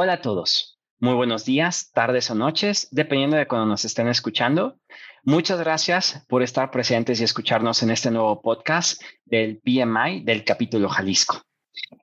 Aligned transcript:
Hola 0.00 0.12
a 0.12 0.20
todos. 0.20 0.78
Muy 1.00 1.14
buenos 1.14 1.44
días, 1.44 1.90
tardes 1.92 2.30
o 2.30 2.36
noches, 2.36 2.86
dependiendo 2.92 3.36
de 3.36 3.48
cuando 3.48 3.66
nos 3.66 3.84
estén 3.84 4.06
escuchando. 4.06 4.76
Muchas 5.24 5.58
gracias 5.58 6.24
por 6.28 6.44
estar 6.44 6.70
presentes 6.70 7.20
y 7.20 7.24
escucharnos 7.24 7.82
en 7.82 7.90
este 7.90 8.12
nuevo 8.12 8.40
podcast 8.40 9.02
del 9.24 9.58
PMI 9.58 10.22
del 10.22 10.44
capítulo 10.44 10.88
Jalisco. 10.88 11.42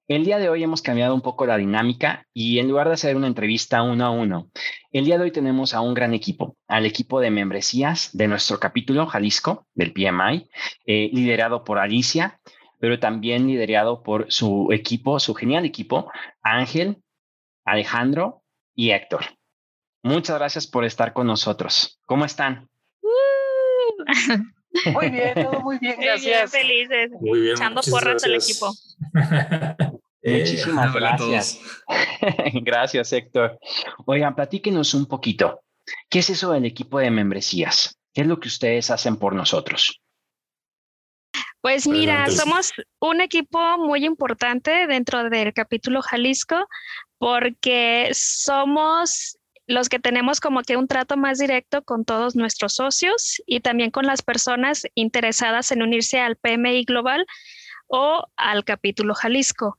El 0.09 0.25
día 0.25 0.39
de 0.39 0.49
hoy 0.49 0.61
hemos 0.61 0.81
cambiado 0.81 1.15
un 1.15 1.21
poco 1.21 1.45
la 1.45 1.55
dinámica 1.55 2.27
y 2.33 2.59
en 2.59 2.67
lugar 2.67 2.89
de 2.89 2.95
hacer 2.95 3.15
una 3.15 3.27
entrevista 3.27 3.81
uno 3.81 4.05
a 4.05 4.09
uno, 4.09 4.49
el 4.91 5.05
día 5.05 5.17
de 5.17 5.23
hoy 5.23 5.31
tenemos 5.31 5.73
a 5.73 5.79
un 5.79 5.93
gran 5.93 6.13
equipo, 6.13 6.57
al 6.67 6.85
equipo 6.85 7.21
de 7.21 7.31
membresías 7.31 8.09
de 8.11 8.27
nuestro 8.27 8.59
capítulo 8.59 9.07
Jalisco 9.07 9.67
del 9.73 9.93
PMI, 9.93 10.49
eh, 10.85 11.09
liderado 11.13 11.63
por 11.63 11.79
Alicia, 11.79 12.41
pero 12.77 12.99
también 12.99 13.47
liderado 13.47 14.03
por 14.03 14.25
su 14.27 14.67
equipo, 14.73 15.17
su 15.21 15.33
genial 15.33 15.63
equipo, 15.63 16.11
Ángel, 16.41 16.97
Alejandro 17.65 18.43
y 18.73 18.91
Héctor. 18.91 19.25
Muchas 20.03 20.37
gracias 20.37 20.67
por 20.67 20.85
estar 20.85 21.13
con 21.13 21.27
nosotros. 21.27 21.99
¿Cómo 22.05 22.25
están? 22.25 22.69
Muy 24.93 25.09
bien, 25.09 25.33
todo 25.33 25.61
muy 25.61 25.79
bien, 25.79 25.99
gracias. 25.99 26.53
Muy 26.53 26.63
bien, 26.63 26.87
felices. 26.87 27.11
Muy 27.19 27.41
bien. 27.41 27.55
Echando 27.55 27.81
porras 27.89 28.23
al 28.23 28.35
equipo. 28.35 28.73
Muchísimas 30.23 30.93
gracias. 30.93 31.59
gracias, 32.61 33.13
Héctor. 33.13 33.59
Oigan, 34.05 34.35
platíquenos 34.35 34.93
un 34.93 35.05
poquito. 35.05 35.61
¿Qué 36.09 36.19
es 36.19 36.29
eso 36.29 36.51
del 36.51 36.65
equipo 36.65 36.99
de 36.99 37.11
membresías? 37.11 37.99
¿Qué 38.13 38.21
es 38.21 38.27
lo 38.27 38.39
que 38.39 38.47
ustedes 38.47 38.89
hacen 38.89 39.17
por 39.17 39.35
nosotros? 39.35 40.01
Pues 41.61 41.87
mira, 41.87 42.29
somos 42.29 42.73
un 42.99 43.21
equipo 43.21 43.59
muy 43.79 44.05
importante 44.05 44.85
dentro 44.87 45.29
del 45.29 45.51
capítulo 45.51 46.01
Jalisco 46.03 46.67
porque 47.25 48.11
somos 48.13 49.39
los 49.65 49.89
que 49.89 49.97
tenemos 49.97 50.39
como 50.39 50.61
que 50.61 50.77
un 50.77 50.87
trato 50.87 51.17
más 51.17 51.39
directo 51.39 51.83
con 51.83 52.05
todos 52.05 52.35
nuestros 52.35 52.75
socios 52.75 53.41
y 53.47 53.61
también 53.61 53.89
con 53.89 54.05
las 54.05 54.21
personas 54.21 54.83
interesadas 54.93 55.71
en 55.71 55.81
unirse 55.81 56.19
al 56.19 56.35
PMI 56.35 56.85
Global 56.85 57.25
o 57.87 58.27
al 58.37 58.63
capítulo 58.63 59.15
Jalisco. 59.15 59.75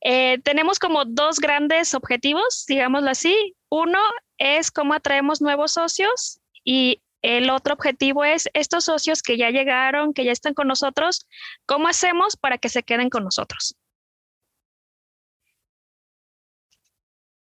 Eh, 0.00 0.40
tenemos 0.42 0.80
como 0.80 1.04
dos 1.04 1.38
grandes 1.38 1.94
objetivos, 1.94 2.64
digámoslo 2.66 3.10
así. 3.10 3.54
Uno 3.68 4.00
es 4.38 4.72
cómo 4.72 4.94
atraemos 4.94 5.40
nuevos 5.40 5.70
socios 5.70 6.40
y 6.64 7.00
el 7.22 7.50
otro 7.50 7.74
objetivo 7.74 8.24
es 8.24 8.48
estos 8.54 8.86
socios 8.86 9.22
que 9.22 9.36
ya 9.36 9.50
llegaron, 9.50 10.14
que 10.14 10.24
ya 10.24 10.32
están 10.32 10.54
con 10.54 10.66
nosotros, 10.66 11.28
¿cómo 11.64 11.86
hacemos 11.86 12.36
para 12.36 12.58
que 12.58 12.68
se 12.68 12.82
queden 12.82 13.08
con 13.08 13.22
nosotros? 13.22 13.76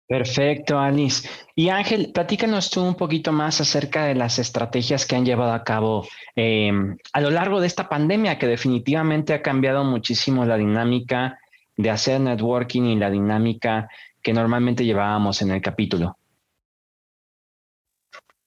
Perfecto, 0.07 0.79
Alice. 0.79 1.29
Y 1.55 1.71
Ángel, 1.71 2.13
platícanos 2.13 2.71
tú 2.71 2.83
un 2.83 2.95
poquito 2.95 3.33
más 3.33 3.61
acerca 3.61 4.05
de 4.05 4.15
las 4.15 4.39
estrategias 4.39 5.07
que 5.07 5.17
han 5.17 5.25
llevado 5.25 5.53
a 5.53 5.65
cabo 5.65 6.07
em, 6.37 6.97
a 7.13 7.21
lo 7.21 7.31
largo 7.31 7.61
de 7.61 7.67
esta 7.67 7.89
pandemia, 7.89 8.39
que 8.39 8.47
definitivamente 8.47 9.33
ha 9.33 9.41
cambiado 9.41 9.83
muchísimo 9.83 10.45
la 10.45 10.57
dinámica 10.57 11.39
de 11.77 11.91
hacer 11.91 12.21
networking 12.21 12.83
y 12.83 12.97
la 12.97 13.11
dinámica 13.11 13.89
que 14.23 14.35
normalmente 14.35 14.85
llevábamos 14.85 15.41
en 15.43 15.53
el 15.53 15.63
capítulo. 15.63 16.19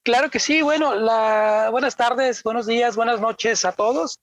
Claro 0.04 0.30
que 0.30 0.40
sí, 0.40 0.62
bueno, 0.62 0.96
la, 0.96 1.70
buenas 1.72 1.98
tardes, 1.98 2.42
buenos 2.44 2.66
días, 2.66 2.96
buenas 2.96 3.20
noches 3.20 3.66
a 3.66 3.74
todos. 3.74 4.20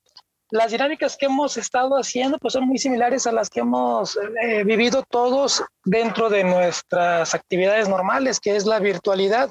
Las 0.50 0.70
dinámicas 0.70 1.16
que 1.16 1.26
hemos 1.26 1.56
estado 1.56 1.96
haciendo 1.96 2.38
pues 2.38 2.52
son 2.52 2.66
muy 2.66 2.78
similares 2.78 3.26
a 3.26 3.32
las 3.32 3.48
que 3.48 3.60
hemos 3.60 4.18
eh, 4.42 4.62
vivido 4.64 5.02
todos 5.02 5.64
dentro 5.84 6.28
de 6.28 6.44
nuestras 6.44 7.34
actividades 7.34 7.88
normales, 7.88 8.40
que 8.40 8.54
es 8.54 8.66
la 8.66 8.78
virtualidad, 8.78 9.50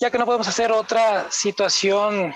ya 0.00 0.10
que 0.10 0.18
no 0.18 0.24
podemos 0.24 0.48
hacer 0.48 0.72
otra 0.72 1.30
situación 1.30 2.34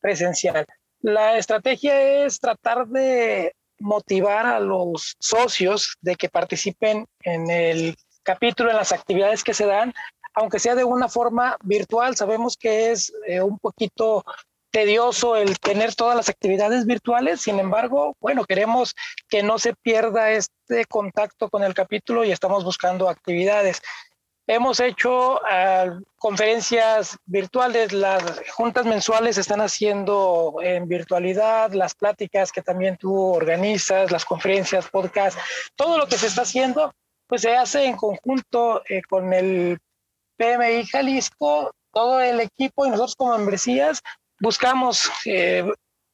presencial. 0.00 0.66
La 1.00 1.36
estrategia 1.36 2.24
es 2.24 2.40
tratar 2.40 2.86
de 2.88 3.54
motivar 3.78 4.46
a 4.46 4.58
los 4.58 5.14
socios 5.20 5.96
de 6.00 6.16
que 6.16 6.30
participen 6.30 7.06
en 7.22 7.50
el 7.50 7.96
capítulo, 8.22 8.70
en 8.70 8.76
las 8.76 8.92
actividades 8.92 9.44
que 9.44 9.52
se 9.52 9.66
dan, 9.66 9.92
aunque 10.34 10.58
sea 10.58 10.74
de 10.74 10.84
una 10.84 11.08
forma 11.08 11.56
virtual, 11.62 12.16
sabemos 12.16 12.56
que 12.56 12.90
es 12.90 13.12
eh, 13.26 13.40
un 13.40 13.58
poquito 13.58 14.24
tedioso 14.74 15.36
el 15.36 15.60
tener 15.60 15.94
todas 15.94 16.16
las 16.16 16.28
actividades 16.28 16.84
virtuales, 16.84 17.42
sin 17.42 17.60
embargo, 17.60 18.16
bueno, 18.18 18.44
queremos 18.44 18.96
que 19.28 19.44
no 19.44 19.56
se 19.60 19.72
pierda 19.72 20.32
este 20.32 20.84
contacto 20.86 21.48
con 21.48 21.62
el 21.62 21.74
capítulo 21.74 22.24
y 22.24 22.32
estamos 22.32 22.64
buscando 22.64 23.08
actividades. 23.08 23.80
Hemos 24.48 24.80
hecho 24.80 25.36
uh, 25.36 26.02
conferencias 26.16 27.16
virtuales, 27.24 27.92
las 27.92 28.42
juntas 28.50 28.84
mensuales 28.84 29.36
se 29.36 29.42
están 29.42 29.60
haciendo 29.60 30.56
en 30.60 30.88
virtualidad, 30.88 31.72
las 31.72 31.94
pláticas 31.94 32.50
que 32.50 32.60
también 32.60 32.96
tú 32.96 33.16
organizas, 33.16 34.10
las 34.10 34.24
conferencias, 34.24 34.90
podcast, 34.90 35.38
todo 35.76 35.98
lo 35.98 36.08
que 36.08 36.18
se 36.18 36.26
está 36.26 36.42
haciendo, 36.42 36.92
pues 37.28 37.42
se 37.42 37.56
hace 37.56 37.84
en 37.84 37.96
conjunto 37.96 38.82
eh, 38.88 39.02
con 39.08 39.32
el 39.32 39.78
PMI 40.36 40.84
Jalisco, 40.86 41.70
todo 41.92 42.20
el 42.20 42.40
equipo 42.40 42.86
y 42.86 42.90
nosotros 42.90 43.14
como 43.14 43.38
membresías 43.38 44.02
buscamos 44.44 45.10
eh, 45.24 45.64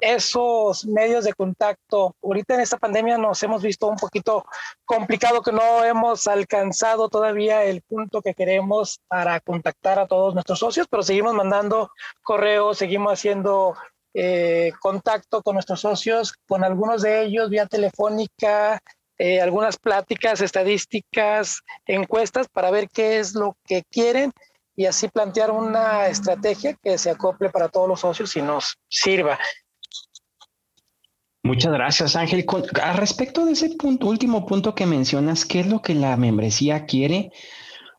esos 0.00 0.86
medios 0.86 1.24
de 1.24 1.34
contacto. 1.34 2.14
Ahorita 2.22 2.54
en 2.54 2.60
esta 2.60 2.78
pandemia 2.78 3.18
nos 3.18 3.42
hemos 3.42 3.60
visto 3.60 3.88
un 3.88 3.96
poquito 3.96 4.44
complicado 4.84 5.42
que 5.42 5.50
no 5.50 5.84
hemos 5.84 6.28
alcanzado 6.28 7.08
todavía 7.08 7.64
el 7.64 7.82
punto 7.82 8.22
que 8.22 8.34
queremos 8.34 9.00
para 9.08 9.40
contactar 9.40 9.98
a 9.98 10.06
todos 10.06 10.32
nuestros 10.32 10.60
socios, 10.60 10.86
pero 10.88 11.02
seguimos 11.02 11.34
mandando 11.34 11.90
correos, 12.22 12.78
seguimos 12.78 13.12
haciendo 13.12 13.74
eh, 14.14 14.72
contacto 14.80 15.42
con 15.42 15.54
nuestros 15.54 15.80
socios, 15.80 16.32
con 16.46 16.62
algunos 16.62 17.02
de 17.02 17.22
ellos 17.22 17.50
vía 17.50 17.66
telefónica, 17.66 18.78
eh, 19.19 19.40
algunas 19.40 19.76
pláticas, 19.76 20.40
estadísticas, 20.40 21.62
encuestas 21.84 22.46
para 22.48 22.70
ver 22.70 22.88
qué 22.88 23.19
es 23.19 23.34
lo 23.34 23.56
que 23.66 23.82
quieren 23.90 24.32
y 24.80 24.86
así 24.86 25.08
plantear 25.08 25.50
una 25.50 26.06
estrategia 26.06 26.74
que 26.82 26.96
se 26.96 27.10
acople 27.10 27.50
para 27.50 27.68
todos 27.68 27.86
los 27.86 28.00
socios 28.00 28.34
y 28.36 28.41
nos 28.41 28.78
sirva. 28.88 29.38
Muchas 31.42 31.70
gracias, 31.70 32.16
Ángel. 32.16 32.46
a 32.82 32.94
respecto 32.94 33.44
de 33.44 33.52
ese 33.52 33.76
punto, 33.76 34.06
último 34.06 34.46
punto 34.46 34.74
que 34.74 34.86
mencionas, 34.86 35.44
¿qué 35.44 35.60
es 35.60 35.66
lo 35.66 35.82
que 35.82 35.92
la 35.92 36.16
membresía 36.16 36.86
quiere? 36.86 37.30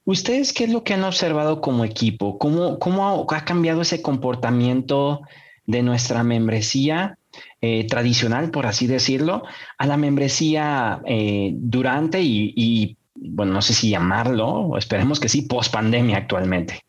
¿Ustedes 0.06 0.53
qué 0.53 0.64
es 0.64 0.72
lo 0.72 0.84
que 0.84 0.96
han 0.96 1.03
observado 1.03 1.62
como 1.62 1.86
equipo? 1.86 2.40
¿Cómo, 2.40 2.80
cómo 2.80 3.28
ha 3.30 3.46
cambiado 3.46 3.84
ese 3.84 4.02
comportamiento 4.02 5.22
de 5.68 5.84
nuestra 5.84 6.24
membresía 6.24 7.20
eh, 7.62 7.86
tradicional, 7.86 8.50
por 8.50 8.66
así 8.66 8.88
decirlo, 8.88 9.44
a 9.78 9.86
la 9.86 9.97
membresía 9.97 11.00
eh, 11.06 11.52
durante 11.53 12.24
y, 12.24 12.97
bueno, 13.24 13.54
no 13.54 13.62
sé 13.62 13.74
si 13.74 13.90
llamarlo, 13.90 14.78
esperemos 14.78 15.20
que 15.20 15.30
sí, 15.30 15.44
post 15.44 15.72
pandemia 15.72 16.18
actualmente. 16.18 16.82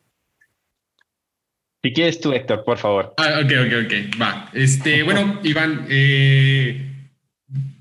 Si 1.83 1.93
quieres 1.93 2.21
tú, 2.21 2.33
Héctor, 2.33 2.65
por 2.65 2.79
favor. 2.79 3.15
Ah, 3.19 3.41
ok, 3.45 3.53
ok, 3.67 3.73
ok, 3.85 4.21
va. 4.21 4.51
Este, 4.53 5.03
bueno, 5.03 5.41
Iván, 5.43 5.87
eh, 5.91 6.93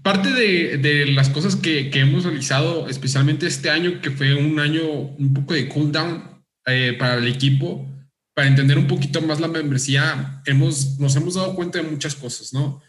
parte 0.01 0.31
de, 0.31 1.05
las 1.07 1.29
cosas 1.29 1.55
que, 1.55 1.89
hemos 1.93 2.23
realizado, 2.23 2.89
especialmente 2.89 3.47
este 3.47 3.69
año, 3.69 4.01
que 4.01 4.11
fue 4.11 4.33
un 4.33 4.59
año 4.59 4.83
un 4.83 5.33
poco 5.33 5.53
de 5.53 5.67
cool 5.67 5.91
down 5.91 6.43
para 6.97 7.15
el 7.15 7.27
equipo, 7.27 7.87
para 8.33 8.47
entender 8.47 8.77
un 8.77 8.87
poquito 8.87 9.21
más 9.21 9.39
la 9.39 9.47
membresía, 9.47 10.41
hemos, 10.45 10.99
nos 10.99 11.15
hemos 11.15 11.35
dado 11.35 11.55
cuenta 11.55 11.81
de 11.81 11.89
muchas 11.89 12.15
cosas, 12.15 12.53
¿no? 12.53 12.81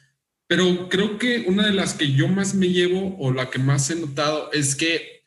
Pero 0.47 0.88
creo 0.88 1.19
que 1.19 1.44
una 1.47 1.67
de 1.67 1.73
las 1.73 1.94
que 1.94 2.12
yo 2.12 2.29
más 2.29 2.55
me 2.55 2.69
llevo 2.69 3.17
o 3.19 3.32
la 3.32 3.50
que 3.50 3.59
más 3.59 3.91
he 3.91 3.97
notado 3.97 4.50
es 4.53 4.75
que, 4.75 5.22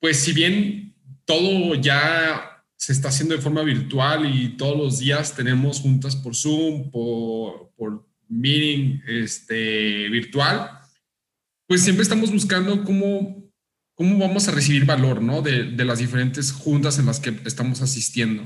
pues 0.00 0.18
si 0.18 0.32
bien 0.32 0.94
todo 1.24 1.74
ya 1.74 2.64
se 2.76 2.92
está 2.92 3.08
haciendo 3.08 3.34
de 3.34 3.40
forma 3.40 3.62
virtual 3.62 4.32
y 4.32 4.56
todos 4.56 4.76
los 4.76 4.98
días 5.00 5.34
tenemos 5.34 5.80
juntas 5.80 6.14
por 6.16 6.34
Zoom, 6.34 6.90
por, 6.90 7.72
por 7.76 8.08
meeting 8.28 9.00
este, 9.06 10.08
virtual, 10.08 10.70
pues 11.66 11.82
siempre 11.82 12.02
estamos 12.02 12.30
buscando 12.32 12.84
cómo, 12.84 13.52
cómo 13.94 14.18
vamos 14.18 14.48
a 14.48 14.52
recibir 14.52 14.84
valor, 14.84 15.20
¿no? 15.20 15.42
De, 15.42 15.64
de 15.64 15.84
las 15.84 15.98
diferentes 15.98 16.52
juntas 16.52 16.98
en 16.98 17.06
las 17.06 17.20
que 17.20 17.36
estamos 17.44 17.82
asistiendo. 17.82 18.44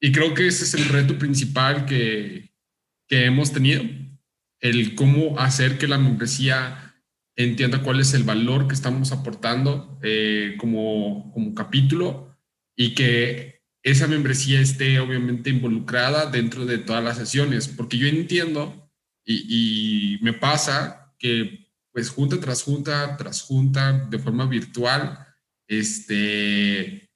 Y 0.00 0.12
creo 0.12 0.34
que 0.34 0.46
ese 0.46 0.64
es 0.64 0.74
el 0.74 0.86
reto 0.86 1.18
principal 1.18 1.84
que, 1.84 2.52
que 3.06 3.24
hemos 3.24 3.52
tenido, 3.52 3.82
el 4.60 4.94
cómo 4.94 5.38
hacer 5.38 5.78
que 5.78 5.88
la 5.88 5.98
membresía 5.98 6.87
entienda 7.38 7.82
cuál 7.82 8.00
es 8.00 8.14
el 8.14 8.24
valor 8.24 8.66
que 8.66 8.74
estamos 8.74 9.12
aportando 9.12 9.98
eh, 10.02 10.56
como, 10.58 11.30
como 11.32 11.54
capítulo 11.54 12.36
y 12.76 12.94
que 12.94 13.62
esa 13.84 14.08
membresía 14.08 14.60
esté 14.60 14.98
obviamente 14.98 15.48
involucrada 15.48 16.26
dentro 16.26 16.66
de 16.66 16.78
todas 16.78 17.02
las 17.02 17.16
sesiones, 17.16 17.68
porque 17.68 17.96
yo 17.96 18.08
entiendo 18.08 18.90
y, 19.24 20.18
me 20.22 20.32
pasa 20.32 21.14
que 21.18 21.68
pues 21.92 22.08
junta 22.10 22.40
tras 22.40 22.62
junta 22.62 23.16
tras 23.16 23.42
junta 23.42 23.92
de 23.92 24.18
forma 24.18 24.46
virtual, 24.46 25.26
este, 25.68 27.08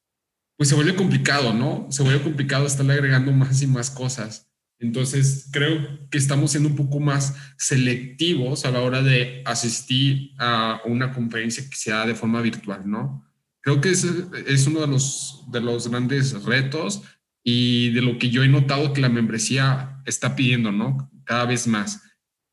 pues 0.57 0.69
se 0.69 0.75
vuelve 0.75 0.95
complicado, 0.95 1.53
¿no? 1.53 1.89
Se 1.91 2.03
vuelve 2.03 2.23
complicado 2.23 2.67
estarle 2.67 2.93
agregando 2.93 3.33
más 3.33 3.61
y 3.63 3.67
más 3.67 3.91
cosas. 3.91 4.52
Entonces, 4.83 5.49
creo 5.53 6.09
que 6.11 6.19
estamos 6.19 6.51
siendo 6.51 6.69
un 6.69 6.75
poco 6.75 6.99
más 6.99 7.37
selectivos 7.57 8.65
a 8.65 8.73
la 8.73 8.81
hora 8.81 9.01
de 9.01 9.41
asistir 9.45 10.33
a 10.39 10.81
una 10.85 11.13
conferencia 11.13 11.63
que 11.71 11.77
sea 11.77 12.05
de 12.05 12.17
forma 12.17 12.43
virtual, 12.43 12.83
¿no? 12.85 13.25
Creo 13.61 13.81
que 13.81 13.91
ese 13.91 14.09
es 14.49 14.67
uno 14.67 14.81
de 14.81 14.89
los, 14.89 15.45
de 15.53 15.61
los 15.61 15.89
grandes 15.89 16.43
retos 16.43 17.03
y 17.45 17.91
de 17.91 18.03
lo 18.03 18.19
que 18.19 18.31
yo 18.31 18.43
he 18.43 18.49
notado 18.49 18.93
que 18.93 19.01
la 19.01 19.09
membresía 19.09 20.03
está 20.05 20.35
pidiendo, 20.35 20.73
¿no? 20.73 21.13
Cada 21.23 21.47
vez 21.47 21.69
más, 21.69 22.03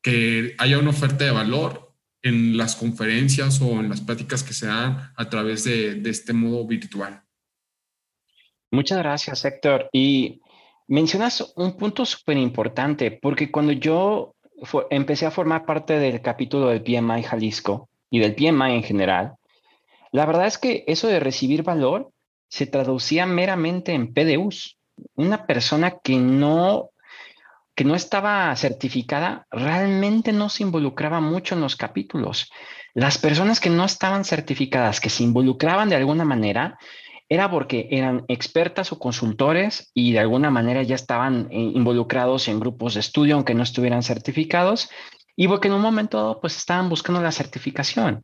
que 0.00 0.54
haya 0.58 0.78
una 0.78 0.90
oferta 0.90 1.24
de 1.24 1.32
valor 1.32 1.96
en 2.22 2.56
las 2.56 2.76
conferencias 2.76 3.60
o 3.60 3.80
en 3.80 3.88
las 3.88 4.02
pláticas 4.02 4.44
que 4.44 4.54
se 4.54 4.68
dan 4.68 5.12
a 5.16 5.28
través 5.28 5.64
de, 5.64 5.96
de 5.96 6.10
este 6.10 6.32
modo 6.32 6.64
virtual. 6.64 7.24
Muchas 8.70 8.98
gracias, 8.98 9.44
Héctor. 9.44 9.90
Y 9.92 10.40
mencionas 10.90 11.52
un 11.54 11.76
punto 11.76 12.04
súper 12.04 12.36
importante, 12.36 13.12
porque 13.12 13.50
cuando 13.50 13.72
yo 13.72 14.34
empecé 14.90 15.24
a 15.24 15.30
formar 15.30 15.64
parte 15.64 15.98
del 15.98 16.20
capítulo 16.20 16.68
del 16.68 16.82
PMI 16.82 17.22
Jalisco 17.22 17.88
y 18.10 18.18
del 18.18 18.34
PMI 18.34 18.74
en 18.74 18.82
general, 18.82 19.34
la 20.10 20.26
verdad 20.26 20.46
es 20.48 20.58
que 20.58 20.84
eso 20.88 21.06
de 21.06 21.20
recibir 21.20 21.62
valor 21.62 22.10
se 22.48 22.66
traducía 22.66 23.24
meramente 23.24 23.92
en 23.92 24.12
PDUs. 24.12 24.78
Una 25.14 25.46
persona 25.46 25.98
que 26.02 26.16
no 26.16 26.90
que 27.76 27.84
no 27.84 27.94
estaba 27.94 28.54
certificada 28.56 29.46
realmente 29.50 30.32
no 30.32 30.48
se 30.48 30.64
involucraba 30.64 31.20
mucho 31.20 31.54
en 31.54 31.60
los 31.60 31.76
capítulos. 31.76 32.50
Las 32.94 33.16
personas 33.16 33.60
que 33.60 33.70
no 33.70 33.84
estaban 33.84 34.24
certificadas, 34.24 35.00
que 35.00 35.08
se 35.08 35.22
involucraban 35.22 35.88
de 35.88 35.96
alguna 35.96 36.24
manera, 36.24 36.78
era 37.30 37.48
porque 37.48 37.88
eran 37.92 38.24
expertas 38.26 38.90
o 38.92 38.98
consultores 38.98 39.90
y 39.94 40.12
de 40.12 40.18
alguna 40.18 40.50
manera 40.50 40.82
ya 40.82 40.96
estaban 40.96 41.46
eh, 41.50 41.58
involucrados 41.58 42.48
en 42.48 42.58
grupos 42.58 42.94
de 42.94 43.00
estudio, 43.00 43.36
aunque 43.36 43.54
no 43.54 43.62
estuvieran 43.62 44.02
certificados, 44.02 44.90
y 45.36 45.46
porque 45.46 45.68
en 45.68 45.74
un 45.74 45.80
momento 45.80 46.38
pues 46.40 46.56
estaban 46.56 46.88
buscando 46.88 47.22
la 47.22 47.30
certificación. 47.30 48.22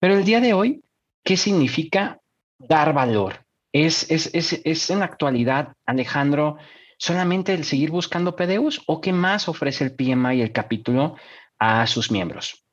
Pero 0.00 0.14
el 0.14 0.24
día 0.24 0.40
de 0.40 0.52
hoy, 0.52 0.84
¿qué 1.24 1.38
significa 1.38 2.20
dar 2.58 2.92
valor? 2.92 3.46
Es, 3.72 4.10
es, 4.10 4.30
es, 4.34 4.60
es 4.64 4.90
en 4.90 4.98
la 4.98 5.06
actualidad, 5.06 5.72
Alejandro, 5.86 6.58
solamente 6.98 7.54
el 7.54 7.64
seguir 7.64 7.90
buscando 7.90 8.36
PDUs 8.36 8.82
o 8.86 9.00
qué 9.00 9.14
más 9.14 9.48
ofrece 9.48 9.84
el 9.84 9.96
PMI 9.96 10.36
y 10.36 10.42
el 10.42 10.52
capítulo 10.52 11.16
a 11.58 11.86
sus 11.86 12.10
miembros? 12.10 12.66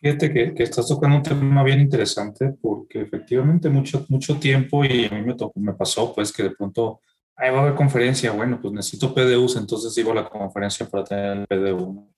Fíjate 0.00 0.32
que, 0.32 0.54
que, 0.54 0.62
estás 0.62 0.86
tocando 0.86 1.16
un 1.16 1.22
tema 1.22 1.62
bien 1.64 1.80
interesante 1.80 2.54
porque 2.60 3.00
efectivamente 3.00 3.68
mucho, 3.68 4.06
mucho 4.08 4.38
tiempo 4.38 4.84
y 4.84 5.06
a 5.06 5.10
mí 5.10 5.22
me, 5.22 5.34
tocó, 5.34 5.58
me 5.58 5.74
pasó 5.74 6.14
pues 6.14 6.32
que 6.32 6.44
de 6.44 6.50
pronto, 6.50 7.00
ahí 7.36 7.50
va 7.50 7.58
a 7.58 7.62
haber 7.62 7.74
conferencia, 7.74 8.30
bueno, 8.30 8.60
pues 8.60 8.72
necesito 8.72 9.12
PDUs, 9.12 9.56
entonces 9.56 9.92
sigo 9.92 10.14
la 10.14 10.28
conferencia 10.28 10.88
para 10.88 11.04
tener 11.04 11.38
el 11.38 11.46
PDU. 11.46 12.08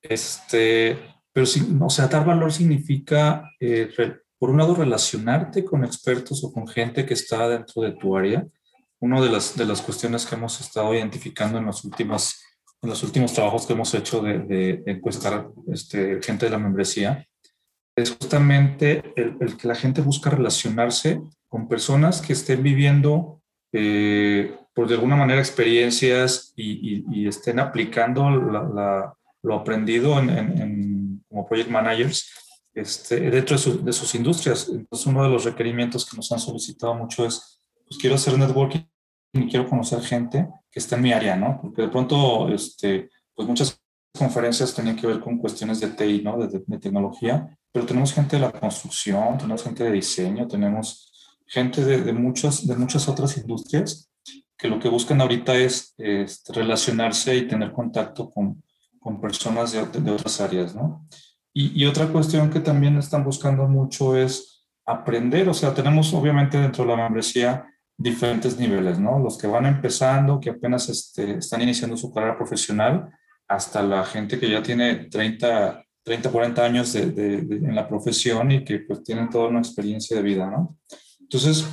Este, 0.00 0.98
pero 1.32 1.46
sí, 1.46 1.66
o 1.80 1.88
sea, 1.88 2.08
dar 2.08 2.26
valor 2.26 2.52
significa, 2.52 3.50
eh, 3.58 3.88
por 4.38 4.50
un 4.50 4.58
lado, 4.58 4.74
relacionarte 4.74 5.64
con 5.64 5.84
expertos 5.84 6.44
o 6.44 6.52
con 6.52 6.68
gente 6.68 7.06
que 7.06 7.14
está 7.14 7.48
dentro 7.48 7.82
de 7.82 7.92
tu 7.92 8.16
área, 8.16 8.46
una 9.00 9.20
de 9.20 9.30
las, 9.30 9.56
de 9.56 9.64
las 9.64 9.80
cuestiones 9.80 10.26
que 10.26 10.34
hemos 10.34 10.60
estado 10.60 10.94
identificando 10.94 11.58
en 11.58 11.66
los 11.66 11.84
últimos, 11.84 12.42
en 12.82 12.88
los 12.88 13.02
últimos 13.04 13.32
trabajos 13.32 13.66
que 13.66 13.72
hemos 13.72 13.94
hecho 13.94 14.20
de, 14.20 14.40
de 14.40 14.82
encuestar 14.86 15.48
este, 15.72 16.20
gente 16.20 16.46
de 16.46 16.50
la 16.52 16.58
membresía 16.58 17.26
es 17.96 18.10
justamente 18.10 19.12
el, 19.16 19.56
que 19.56 19.68
la 19.68 19.74
gente 19.74 20.00
busca 20.00 20.30
relacionarse 20.30 21.20
con 21.48 21.68
personas 21.68 22.22
que 22.22 22.32
estén 22.32 22.62
viviendo, 22.62 23.42
eh, 23.72 24.56
por 24.74 24.88
de 24.88 24.94
alguna 24.94 25.16
manera, 25.16 25.40
experiencias 25.40 26.52
y, 26.56 27.04
y, 27.10 27.28
estén 27.28 27.60
aplicando 27.60 28.30
la, 28.30 29.14
lo 29.42 29.54
aprendido 29.54 30.18
en, 30.18 30.30
en, 30.30 31.24
como 31.28 31.46
project 31.46 31.70
managers 31.70 32.30
este, 32.74 33.30
dentro 33.30 33.58
de, 33.58 33.82
de, 33.82 33.92
sus 33.92 34.14
industrias. 34.14 34.68
Entonces, 34.70 35.06
uno 35.06 35.24
de 35.24 35.28
los 35.28 35.44
requerimientos 35.44 36.08
que 36.08 36.16
nos 36.16 36.32
han 36.32 36.38
solicitado 36.38 36.94
mucho 36.94 37.26
es, 37.26 37.60
pues 37.86 37.98
quiero 38.00 38.16
hacer 38.16 38.38
networking 38.38 38.84
y 39.32 39.48
quiero 39.48 39.68
conocer 39.68 40.00
gente 40.02 40.48
que 40.70 40.78
está 40.78 40.96
en 40.96 41.02
mi 41.02 41.12
área, 41.12 41.36
¿no? 41.36 41.58
Porque 41.60 41.82
de 41.82 41.88
pronto, 41.88 42.48
este, 42.48 43.10
pues 43.34 43.48
muchas 43.48 43.80
conferencias 44.16 44.74
tenían 44.74 44.96
que 44.96 45.06
ver 45.06 45.20
con 45.20 45.38
cuestiones 45.38 45.80
de 45.80 45.88
TI, 45.88 46.22
¿no? 46.22 46.38
De, 46.38 46.62
de, 46.66 46.78
tecnología, 46.78 47.48
pero 47.72 47.86
tenemos 47.86 48.12
gente 48.12 48.36
de 48.36 48.42
la 48.42 48.52
construcción, 48.52 49.38
tenemos 49.38 49.62
gente 49.62 49.84
de 49.84 49.92
diseño, 49.92 50.46
tenemos 50.46 51.10
gente 51.46 51.84
de, 51.84 52.02
de, 52.02 52.12
muchas, 52.12 52.66
de 52.66 52.76
muchas 52.76 53.08
otras 53.08 53.36
industrias 53.38 54.10
que 54.56 54.68
lo 54.68 54.78
que 54.78 54.88
buscan 54.88 55.20
ahorita 55.20 55.56
es, 55.56 55.94
es 55.98 56.44
relacionarse 56.48 57.36
y 57.36 57.48
tener 57.48 57.72
contacto 57.72 58.30
con, 58.30 58.62
con 59.00 59.20
personas 59.20 59.72
de, 59.72 59.84
de, 60.00 60.10
otras 60.10 60.40
áreas, 60.40 60.74
¿no? 60.74 61.06
Y, 61.52 61.82
y, 61.82 61.86
otra 61.86 62.06
cuestión 62.06 62.48
que 62.48 62.60
también 62.60 62.96
están 62.96 63.24
buscando 63.24 63.66
mucho 63.66 64.16
es 64.16 64.64
aprender, 64.86 65.48
o 65.48 65.54
sea, 65.54 65.74
tenemos 65.74 66.14
obviamente 66.14 66.58
dentro 66.58 66.84
de 66.84 66.90
la 66.90 66.96
membresía 66.96 67.66
diferentes 67.96 68.58
niveles, 68.58 68.98
¿no? 68.98 69.18
Los 69.18 69.38
que 69.38 69.46
van 69.46 69.66
empezando, 69.66 70.40
que 70.40 70.50
apenas 70.50 70.88
este, 70.88 71.38
están 71.38 71.62
iniciando 71.62 71.96
su 71.96 72.12
carrera 72.12 72.36
profesional, 72.36 73.10
hasta 73.48 73.82
la 73.82 74.04
gente 74.04 74.38
que 74.38 74.50
ya 74.50 74.62
tiene 74.62 75.06
30, 75.10 75.84
30 76.02 76.30
40 76.30 76.64
años 76.64 76.92
de, 76.92 77.10
de, 77.10 77.56
en 77.56 77.74
la 77.74 77.88
profesión 77.88 78.50
y 78.50 78.64
que 78.64 78.80
pues 78.80 79.02
tienen 79.04 79.28
toda 79.28 79.48
una 79.48 79.60
experiencia 79.60 80.16
de 80.16 80.22
vida, 80.22 80.50
¿no? 80.50 80.78
Entonces, 81.20 81.66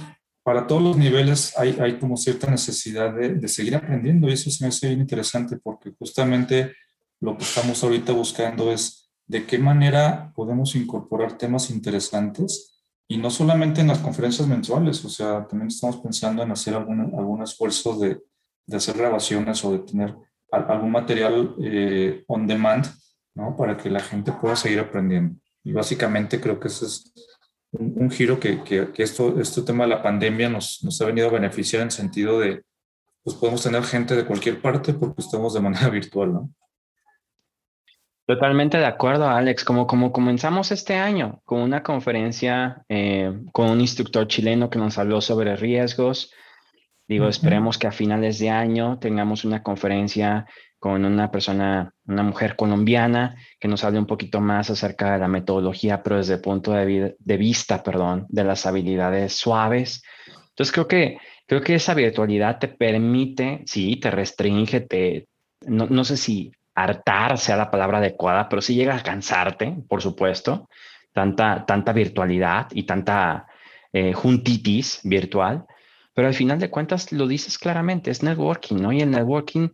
para 0.43 0.67
todos 0.67 0.81
los 0.81 0.97
niveles 0.97 1.57
hay, 1.57 1.77
hay 1.79 1.99
como 1.99 2.17
cierta 2.17 2.49
necesidad 2.49 3.13
de, 3.13 3.35
de, 3.35 3.47
seguir 3.47 3.75
aprendiendo 3.75 4.27
y 4.27 4.33
eso 4.33 4.49
se 4.49 4.63
me 4.63 4.69
hace 4.69 4.87
bien 4.87 5.01
interesante 5.01 5.57
porque 5.57 5.91
justamente 5.97 6.73
lo 7.19 7.37
que 7.37 7.43
estamos 7.43 7.83
ahorita 7.83 8.13
buscando 8.13 8.71
es 8.71 9.09
de 9.27 9.45
qué 9.45 9.59
manera 9.59 10.31
podemos 10.33 10.75
incorporar 10.75 11.37
temas 11.37 11.69
interesantes 11.69 12.78
y 13.11 13.17
no 13.17 13.31
solamente 13.31 13.81
en 13.81 13.87
las 13.87 13.97
conferencias 13.97 14.47
mensuales, 14.47 15.03
o 15.03 15.09
sea, 15.09 15.47
también 15.47 15.69
estamos 15.69 15.97
pensando 15.97 16.43
en 16.43 16.51
hacer 16.51 16.75
algún, 16.75 17.11
algún 17.17 17.41
esfuerzo 17.41 17.97
de, 17.97 18.21
de 18.67 18.77
hacer 18.77 18.95
grabaciones 18.95 19.65
o 19.65 19.71
de 19.71 19.79
tener 19.79 20.15
algún 20.51 20.91
material 20.91 21.55
eh, 21.59 22.23
on 22.27 22.45
demand, 22.45 22.85
¿no? 23.33 23.57
Para 23.57 23.75
que 23.75 23.89
la 23.89 23.99
gente 23.99 24.31
pueda 24.31 24.55
seguir 24.55 24.79
aprendiendo. 24.79 25.39
Y 25.63 25.73
básicamente 25.73 26.39
creo 26.39 26.59
que 26.59 26.67
ese 26.67 26.85
es 26.85 27.11
un, 27.71 27.95
un 27.95 28.11
giro 28.11 28.39
que, 28.39 28.63
que, 28.63 28.91
que, 28.91 29.01
esto, 29.01 29.41
este 29.41 29.63
tema 29.63 29.85
de 29.85 29.89
la 29.89 30.03
pandemia 30.03 30.47
nos, 30.47 30.83
nos 30.83 31.01
ha 31.01 31.05
venido 31.05 31.29
a 31.29 31.31
beneficiar 31.31 31.81
en 31.81 31.89
sentido 31.89 32.39
de, 32.39 32.63
pues 33.23 33.35
podemos 33.35 33.63
tener 33.63 33.83
gente 33.85 34.15
de 34.15 34.25
cualquier 34.25 34.61
parte 34.61 34.93
porque 34.93 35.23
estamos 35.23 35.55
de 35.55 35.61
manera 35.61 35.89
virtual, 35.89 36.33
¿no? 36.33 36.51
Totalmente 38.29 38.77
de 38.77 38.85
acuerdo, 38.85 39.27
Alex. 39.27 39.63
Como, 39.63 39.87
como 39.87 40.11
comenzamos 40.11 40.71
este 40.71 40.93
año 40.93 41.41
con 41.45 41.61
una 41.61 41.81
conferencia 41.81 42.83
eh, 42.87 43.33
con 43.51 43.71
un 43.71 43.81
instructor 43.81 44.27
chileno 44.27 44.69
que 44.69 44.77
nos 44.77 44.99
habló 44.99 45.19
sobre 45.19 45.55
riesgos, 45.55 46.31
digo, 47.07 47.27
esperemos 47.27 47.79
que 47.79 47.87
a 47.87 47.91
finales 47.91 48.37
de 48.37 48.51
año 48.51 48.99
tengamos 48.99 49.45
una 49.45 49.63
conferencia 49.63 50.45
con 50.77 51.05
una 51.05 51.31
persona, 51.31 51.91
una 52.05 52.21
mujer 52.21 52.55
colombiana, 52.55 53.35
que 53.59 53.67
nos 53.67 53.83
hable 53.83 53.97
un 53.97 54.05
poquito 54.05 54.39
más 54.39 54.69
acerca 54.69 55.13
de 55.13 55.17
la 55.17 55.27
metodología, 55.27 56.03
pero 56.03 56.17
desde 56.17 56.35
el 56.35 56.41
punto 56.41 56.73
de, 56.73 57.15
de 57.17 57.37
vista, 57.37 57.81
perdón, 57.81 58.27
de 58.29 58.43
las 58.43 58.67
habilidades 58.67 59.33
suaves. 59.33 60.03
Entonces 60.49 60.71
creo 60.71 60.87
que, 60.87 61.17
creo 61.47 61.61
que 61.61 61.73
esa 61.73 61.95
virtualidad 61.95 62.59
te 62.59 62.67
permite, 62.67 63.63
sí, 63.65 63.95
te 63.95 64.11
restringe, 64.11 64.81
te, 64.81 65.27
no, 65.65 65.87
no 65.87 66.03
sé 66.03 66.15
si 66.15 66.51
hartar 66.83 67.37
sea 67.37 67.57
la 67.57 67.71
palabra 67.71 67.97
adecuada, 67.97 68.49
pero 68.49 68.61
sí 68.61 68.75
llega 68.75 68.95
a 68.95 69.03
cansarte, 69.03 69.75
por 69.87 70.01
supuesto, 70.01 70.69
tanta, 71.13 71.65
tanta 71.65 71.93
virtualidad 71.93 72.67
y 72.71 72.83
tanta 72.83 73.47
eh, 73.93 74.13
juntitis 74.13 75.01
virtual, 75.03 75.65
pero 76.13 76.27
al 76.27 76.33
final 76.33 76.59
de 76.59 76.69
cuentas 76.69 77.11
lo 77.11 77.27
dices 77.27 77.57
claramente, 77.57 78.11
es 78.11 78.23
networking, 78.23 78.75
¿no? 78.77 78.91
Y 78.91 79.01
el 79.01 79.11
networking, 79.11 79.69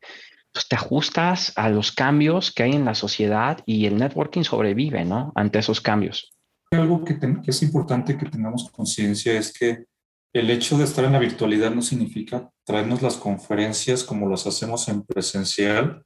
pues 0.51 0.67
te 0.67 0.75
ajustas 0.75 1.53
a 1.55 1.69
los 1.69 1.91
cambios 1.91 2.51
que 2.51 2.63
hay 2.63 2.73
en 2.73 2.85
la 2.85 2.95
sociedad 2.95 3.59
y 3.65 3.85
el 3.85 3.97
networking 3.97 4.43
sobrevive, 4.43 5.05
¿no? 5.05 5.31
Ante 5.35 5.59
esos 5.59 5.81
cambios. 5.81 6.33
Algo 6.71 7.03
que, 7.03 7.19
que 7.19 7.51
es 7.51 7.61
importante 7.61 8.17
que 8.17 8.25
tengamos 8.25 8.69
conciencia 8.71 9.33
es 9.37 9.53
que 9.53 9.85
el 10.33 10.49
hecho 10.49 10.77
de 10.77 10.83
estar 10.83 11.05
en 11.05 11.13
la 11.13 11.19
virtualidad 11.19 11.71
no 11.71 11.81
significa 11.81 12.49
traernos 12.65 13.01
las 13.01 13.15
conferencias 13.15 14.03
como 14.03 14.27
las 14.27 14.45
hacemos 14.45 14.87
en 14.89 15.03
presencial 15.03 16.03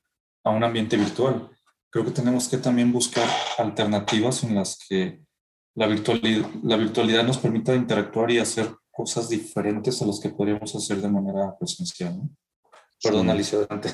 a 0.50 0.56
un 0.56 0.64
ambiente 0.64 0.98
virtual. 0.98 1.50
Creo 1.90 2.06
que 2.06 2.12
tenemos 2.12 2.48
que 2.48 2.58
también 2.58 2.92
buscar 2.92 3.28
alternativas 3.58 4.44
en 4.44 4.56
las 4.56 4.78
que 4.88 5.22
la 5.76 5.88
virtualidad, 5.88 6.50
la 6.64 6.78
virtualidad 6.78 7.24
nos 7.24 7.38
permita 7.38 7.74
interactuar 7.74 8.32
y 8.32 8.40
hacer 8.40 8.70
cosas 8.92 9.30
diferentes 9.30 10.02
a 10.02 10.06
las 10.06 10.20
que 10.20 10.30
podríamos 10.30 10.76
hacer 10.76 11.02
de 11.02 11.10
manera 11.10 11.58
presencial. 11.58 12.18
¿no? 12.18 12.30
Perdón, 13.02 13.30
Alicia, 13.30 13.60
adelante. 13.60 13.94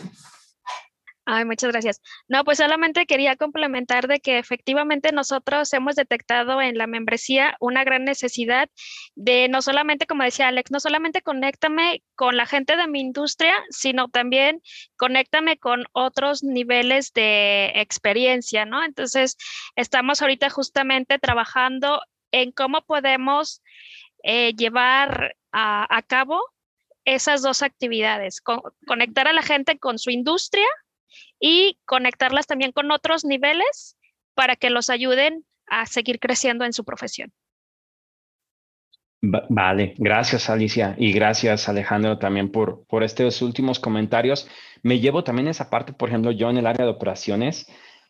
Ay, 1.27 1.43
muchas 1.43 1.71
gracias. 1.71 2.01
No, 2.27 2.43
pues 2.43 2.59
solamente 2.59 3.07
quería 3.07 3.35
complementar 3.35 4.07
de 4.07 4.19
que 4.19 4.37
efectivamente 4.37 5.11
nosotros 5.11 5.73
hemos 5.73 5.95
detectado 5.95 6.61
en 6.61 6.77
la 6.77 6.85
membresía 6.85 7.57
una 7.59 7.83
gran 7.83 8.05
necesidad 8.05 8.69
de 9.15 9.47
no 9.49 9.63
solamente, 9.63 10.05
como 10.05 10.21
decía 10.21 10.49
Alex, 10.49 10.69
no 10.69 10.79
solamente 10.79 11.23
conéctame 11.23 12.03
con 12.13 12.37
la 12.37 12.45
gente 12.45 12.77
de 12.77 12.87
mi 12.87 12.99
industria, 12.99 13.55
sino 13.71 14.07
también 14.07 14.61
conéctame 14.97 15.57
con 15.57 15.85
otros 15.93 16.43
niveles 16.43 17.11
de 17.13 17.71
experiencia, 17.73 18.65
¿no? 18.65 18.83
Entonces, 18.83 19.35
estamos 19.75 20.21
ahorita 20.21 20.51
justamente 20.51 21.17
trabajando 21.17 22.01
en 22.31 22.51
cómo 22.51 22.83
podemos 22.83 23.63
eh, 24.21 24.53
llevar 24.53 25.35
a, 25.51 26.01
cabo 26.07 26.39
esas 27.03 27.41
dos 27.41 27.63
actividades, 27.63 28.41
conectar 28.85 29.27
a 29.27 29.33
la 29.33 29.41
gente 29.41 29.79
con 29.79 29.97
su 29.97 30.11
industria 30.11 30.67
y 31.47 31.77
conectarlas 31.85 32.47
también 32.47 32.71
con 32.71 32.89
otros 32.89 33.23
niveles 33.23 33.99
para 34.33 34.55
que 34.55 34.71
los 34.71 34.89
ayuden 34.89 35.45
a 35.67 35.85
seguir 35.85 36.19
creciendo 36.19 36.65
en 36.65 36.73
su 36.73 36.83
profesión. 36.83 37.31
Vale, 39.21 39.93
gracias 39.99 40.49
Alicia 40.49 40.95
y 40.97 41.13
gracias 41.13 41.69
Alejandro 41.69 42.17
también 42.17 42.51
por, 42.51 42.83
por 42.87 43.03
estos 43.03 43.43
últimos 43.43 43.79
comentarios. 43.79 44.49
Me 44.81 44.99
llevo 44.99 45.23
también 45.23 45.47
esa 45.47 45.69
parte, 45.69 45.93
por 45.93 46.09
ejemplo, 46.09 46.31
yo 46.31 46.49
en 46.49 46.57
el 46.57 46.65
área 46.65 46.83
de 46.83 46.91
operaciones, 46.91 47.67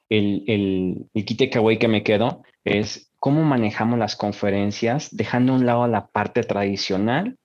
el, 0.08 0.46
el, 0.48 1.10
el 1.14 1.26
key 1.26 1.50
que 1.50 1.88
me 1.90 2.04
quedo 2.04 2.42
es 2.64 3.12
cómo 3.20 3.44
manejamos 3.44 4.00
las 4.00 4.16
conferencias, 4.16 5.14
dejando 5.14 5.52
a 5.52 5.56
un 5.58 5.66
lado 5.66 5.88
la 5.88 6.08
parte 6.08 6.44
tradicional 6.44 7.38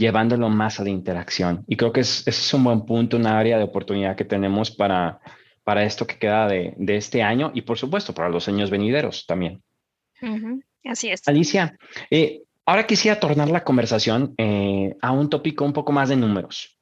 llevándolo 0.00 0.48
más 0.48 0.80
a 0.80 0.84
la 0.84 0.90
interacción. 0.90 1.62
Y 1.68 1.76
creo 1.76 1.92
que 1.92 2.00
es, 2.00 2.20
ese 2.26 2.40
es 2.40 2.54
un 2.54 2.64
buen 2.64 2.84
punto, 2.86 3.16
una 3.16 3.38
área 3.38 3.58
de 3.58 3.64
oportunidad 3.64 4.16
que 4.16 4.24
tenemos 4.24 4.70
para, 4.70 5.20
para 5.62 5.84
esto 5.84 6.06
que 6.06 6.18
queda 6.18 6.48
de, 6.48 6.74
de 6.76 6.96
este 6.96 7.22
año 7.22 7.52
y 7.54 7.62
por 7.62 7.78
supuesto 7.78 8.12
para 8.14 8.30
los 8.30 8.48
años 8.48 8.70
venideros 8.70 9.26
también. 9.26 9.62
Así 10.84 11.10
es. 11.10 11.26
Alicia, 11.28 11.76
eh, 12.10 12.42
ahora 12.66 12.86
quisiera 12.86 13.20
tornar 13.20 13.50
la 13.50 13.62
conversación 13.62 14.34
eh, 14.38 14.96
a 15.00 15.12
un 15.12 15.28
tópico 15.28 15.64
un 15.64 15.72
poco 15.72 15.92
más 15.92 16.08
de 16.08 16.16
números. 16.16 16.78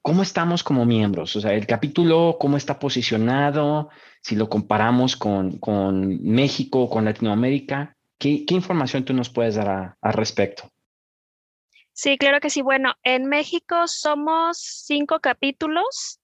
¿Cómo 0.00 0.22
estamos 0.22 0.64
como 0.64 0.86
miembros? 0.86 1.36
O 1.36 1.42
sea, 1.42 1.52
el 1.52 1.66
capítulo, 1.66 2.38
¿cómo 2.40 2.56
está 2.56 2.78
posicionado? 2.78 3.90
Si 4.22 4.34
lo 4.34 4.48
comparamos 4.48 5.14
con, 5.14 5.58
con 5.58 6.22
México, 6.22 6.88
con 6.88 7.04
Latinoamérica, 7.04 7.94
¿qué, 8.18 8.46
¿qué, 8.46 8.54
información 8.54 9.04
tú 9.04 9.12
nos 9.12 9.28
puedes 9.28 9.56
dar 9.56 9.96
al 10.00 10.12
respecto? 10.14 10.70
Sí, 11.98 12.16
claro 12.16 12.38
que 12.38 12.48
sí. 12.48 12.62
Bueno, 12.62 12.94
en 13.02 13.26
México 13.26 13.88
somos 13.88 14.58
cinco 14.86 15.18
capítulos. 15.18 16.20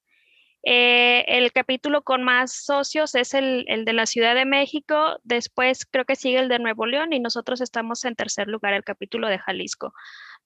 Eh, 0.62 1.24
el 1.26 1.50
capítulo 1.52 2.02
con 2.02 2.22
más 2.22 2.52
socios 2.52 3.16
es 3.16 3.34
el, 3.34 3.64
el, 3.66 3.84
de 3.84 3.92
la 3.92 4.06
Ciudad 4.06 4.36
de 4.36 4.44
México. 4.44 5.18
Después 5.24 5.84
creo 5.84 6.04
que 6.04 6.14
sigue 6.14 6.38
el 6.38 6.48
de 6.48 6.60
Nuevo 6.60 6.86
León 6.86 7.12
y 7.12 7.18
nosotros 7.18 7.60
estamos 7.60 8.04
en 8.04 8.14
tercer 8.14 8.46
lugar, 8.46 8.72
el 8.72 8.84
capítulo 8.84 9.26
de 9.26 9.40
Jalisco 9.40 9.92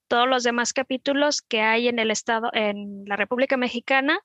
todos 0.09 0.29
los 0.29 0.43
demás 0.43 0.73
capítulos 0.73 1.43
que 1.43 1.61
hay 1.61 1.89
en 1.89 1.99
el 1.99 2.11
estado, 2.11 2.51
en 2.53 3.05
la 3.07 3.17
República 3.17 3.57
Mexicana, 3.57 4.21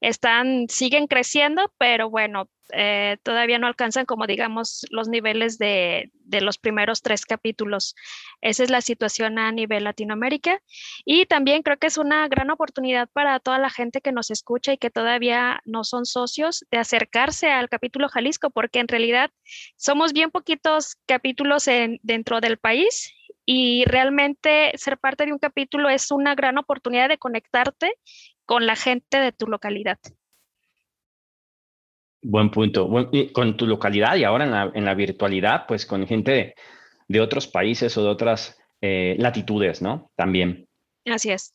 están, 0.00 0.68
siguen 0.68 1.06
creciendo, 1.06 1.72
pero 1.78 2.10
bueno, 2.10 2.48
eh, 2.72 3.18
todavía 3.22 3.58
no 3.58 3.68
alcanzan 3.68 4.06
como 4.06 4.26
digamos 4.26 4.84
los 4.90 5.08
niveles 5.08 5.56
de, 5.58 6.10
de, 6.24 6.40
los 6.40 6.58
primeros 6.58 7.00
tres 7.00 7.24
capítulos. 7.24 7.94
Esa 8.40 8.64
es 8.64 8.70
la 8.70 8.80
situación 8.80 9.38
a 9.38 9.52
nivel 9.52 9.84
Latinoamérica 9.84 10.60
y 11.04 11.26
también 11.26 11.62
creo 11.62 11.76
que 11.76 11.86
es 11.86 11.96
una 11.96 12.26
gran 12.28 12.50
oportunidad 12.50 13.08
para 13.12 13.38
toda 13.38 13.58
la 13.58 13.70
gente 13.70 14.00
que 14.00 14.10
nos 14.10 14.30
escucha 14.30 14.72
y 14.72 14.78
que 14.78 14.90
todavía 14.90 15.60
no 15.64 15.84
son 15.84 16.06
socios 16.06 16.64
de 16.70 16.78
acercarse 16.78 17.50
al 17.50 17.68
capítulo 17.68 18.08
Jalisco 18.08 18.50
porque 18.50 18.80
en 18.80 18.88
realidad 18.88 19.30
somos 19.76 20.12
bien 20.12 20.30
poquitos 20.32 20.96
capítulos 21.06 21.68
en, 21.68 22.00
dentro 22.02 22.40
del 22.40 22.56
país 22.56 23.12
y 23.46 23.84
realmente 23.84 24.72
ser 24.74 24.98
parte 24.98 25.24
de 25.24 25.32
un 25.32 25.38
capítulo 25.38 25.88
es 25.88 26.10
una 26.10 26.34
gran 26.34 26.58
oportunidad 26.58 27.08
de 27.08 27.16
conectarte 27.16 27.94
con 28.44 28.66
la 28.66 28.74
gente 28.74 29.18
de 29.18 29.30
tu 29.32 29.46
localidad. 29.46 29.98
Buen 32.22 32.50
punto. 32.50 32.90
con 33.32 33.56
tu 33.56 33.66
localidad 33.66 34.16
y 34.16 34.24
ahora 34.24 34.70
en 34.74 34.84
la, 34.84 34.94
virtualidad, 34.94 35.66
pues 35.68 35.86
con 35.86 36.06
gente 36.08 36.54
de, 37.06 37.20
otros 37.20 37.46
países 37.46 37.96
o 37.96 38.02
de 38.02 38.08
otras 38.08 38.58
eh, 38.80 39.14
latitudes, 39.18 39.80
¿no? 39.80 40.10
También. 40.16 40.66
Así 41.04 41.30
es. 41.30 41.54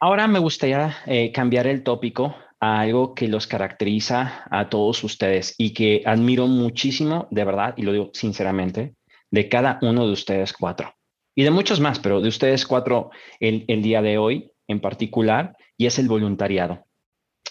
Ahora 0.00 0.26
me 0.28 0.38
gustaría 0.38 0.96
eh, 1.06 1.30
cambiar 1.30 1.66
el 1.66 1.82
tópico 1.82 2.34
a 2.58 2.80
algo 2.80 3.14
que 3.14 3.28
los 3.28 3.46
caracteriza 3.46 4.44
a 4.50 4.70
todos 4.70 5.04
ustedes 5.04 5.54
y 5.58 5.74
que 5.74 6.02
admiro 6.06 6.46
muchísimo, 6.46 7.28
de 7.30 7.44
verdad, 7.44 7.74
y 7.76 7.82
lo 7.82 7.92
digo 7.92 8.10
sinceramente, 8.14 8.94
de 9.34 9.48
cada 9.48 9.80
uno 9.82 10.06
de 10.06 10.12
ustedes 10.12 10.52
cuatro. 10.52 10.94
Y 11.34 11.42
de 11.42 11.50
muchos 11.50 11.80
más, 11.80 11.98
pero 11.98 12.20
de 12.20 12.28
ustedes 12.28 12.64
cuatro 12.64 13.10
el, 13.40 13.64
el 13.66 13.82
día 13.82 14.00
de 14.00 14.16
hoy 14.16 14.52
en 14.68 14.80
particular, 14.80 15.56
y 15.76 15.86
es 15.86 15.98
el 15.98 16.06
voluntariado. 16.06 16.86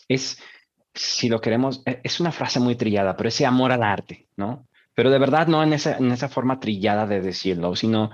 Es, 0.08 0.42
si 0.94 1.28
lo 1.28 1.42
queremos, 1.42 1.84
e, 1.86 2.00
es 2.02 2.22
una 2.22 2.32
frase 2.32 2.62
muy 2.62 2.76
trillada, 2.76 3.18
pero 3.18 3.28
ese 3.28 3.46
amor 3.46 3.74
al 3.74 3.84
arte, 3.84 4.30
¿no? 4.38 4.66
Pero 4.96 5.12
de 5.12 5.20
verdad 5.20 5.48
no 5.48 5.62
en 5.62 5.74
esa, 5.74 5.98
en 5.98 6.10
esa 6.12 6.30
forma 6.30 6.62
trillada 6.62 7.06
de 7.06 7.20
decirlo, 7.20 7.76
sino 7.76 8.12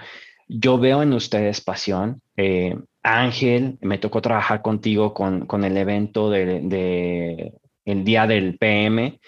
yo 0.47 0.79
veo 0.79 1.03
en 1.03 1.13
ustedes 1.13 1.61
pasión. 1.61 2.21
Eh, 2.37 2.75
Ángel, 3.03 3.77
me 3.81 3.99
tocó 3.99 4.19
trabajar 4.19 4.63
contigo 4.63 5.13
con, 5.13 5.45
con 5.45 5.63
el 5.63 5.77
evento 5.77 6.31
de, 6.31 6.61
de, 6.61 7.53
el 7.85 8.03
día 8.03 8.25
del 8.25 8.57
PM 8.57 9.19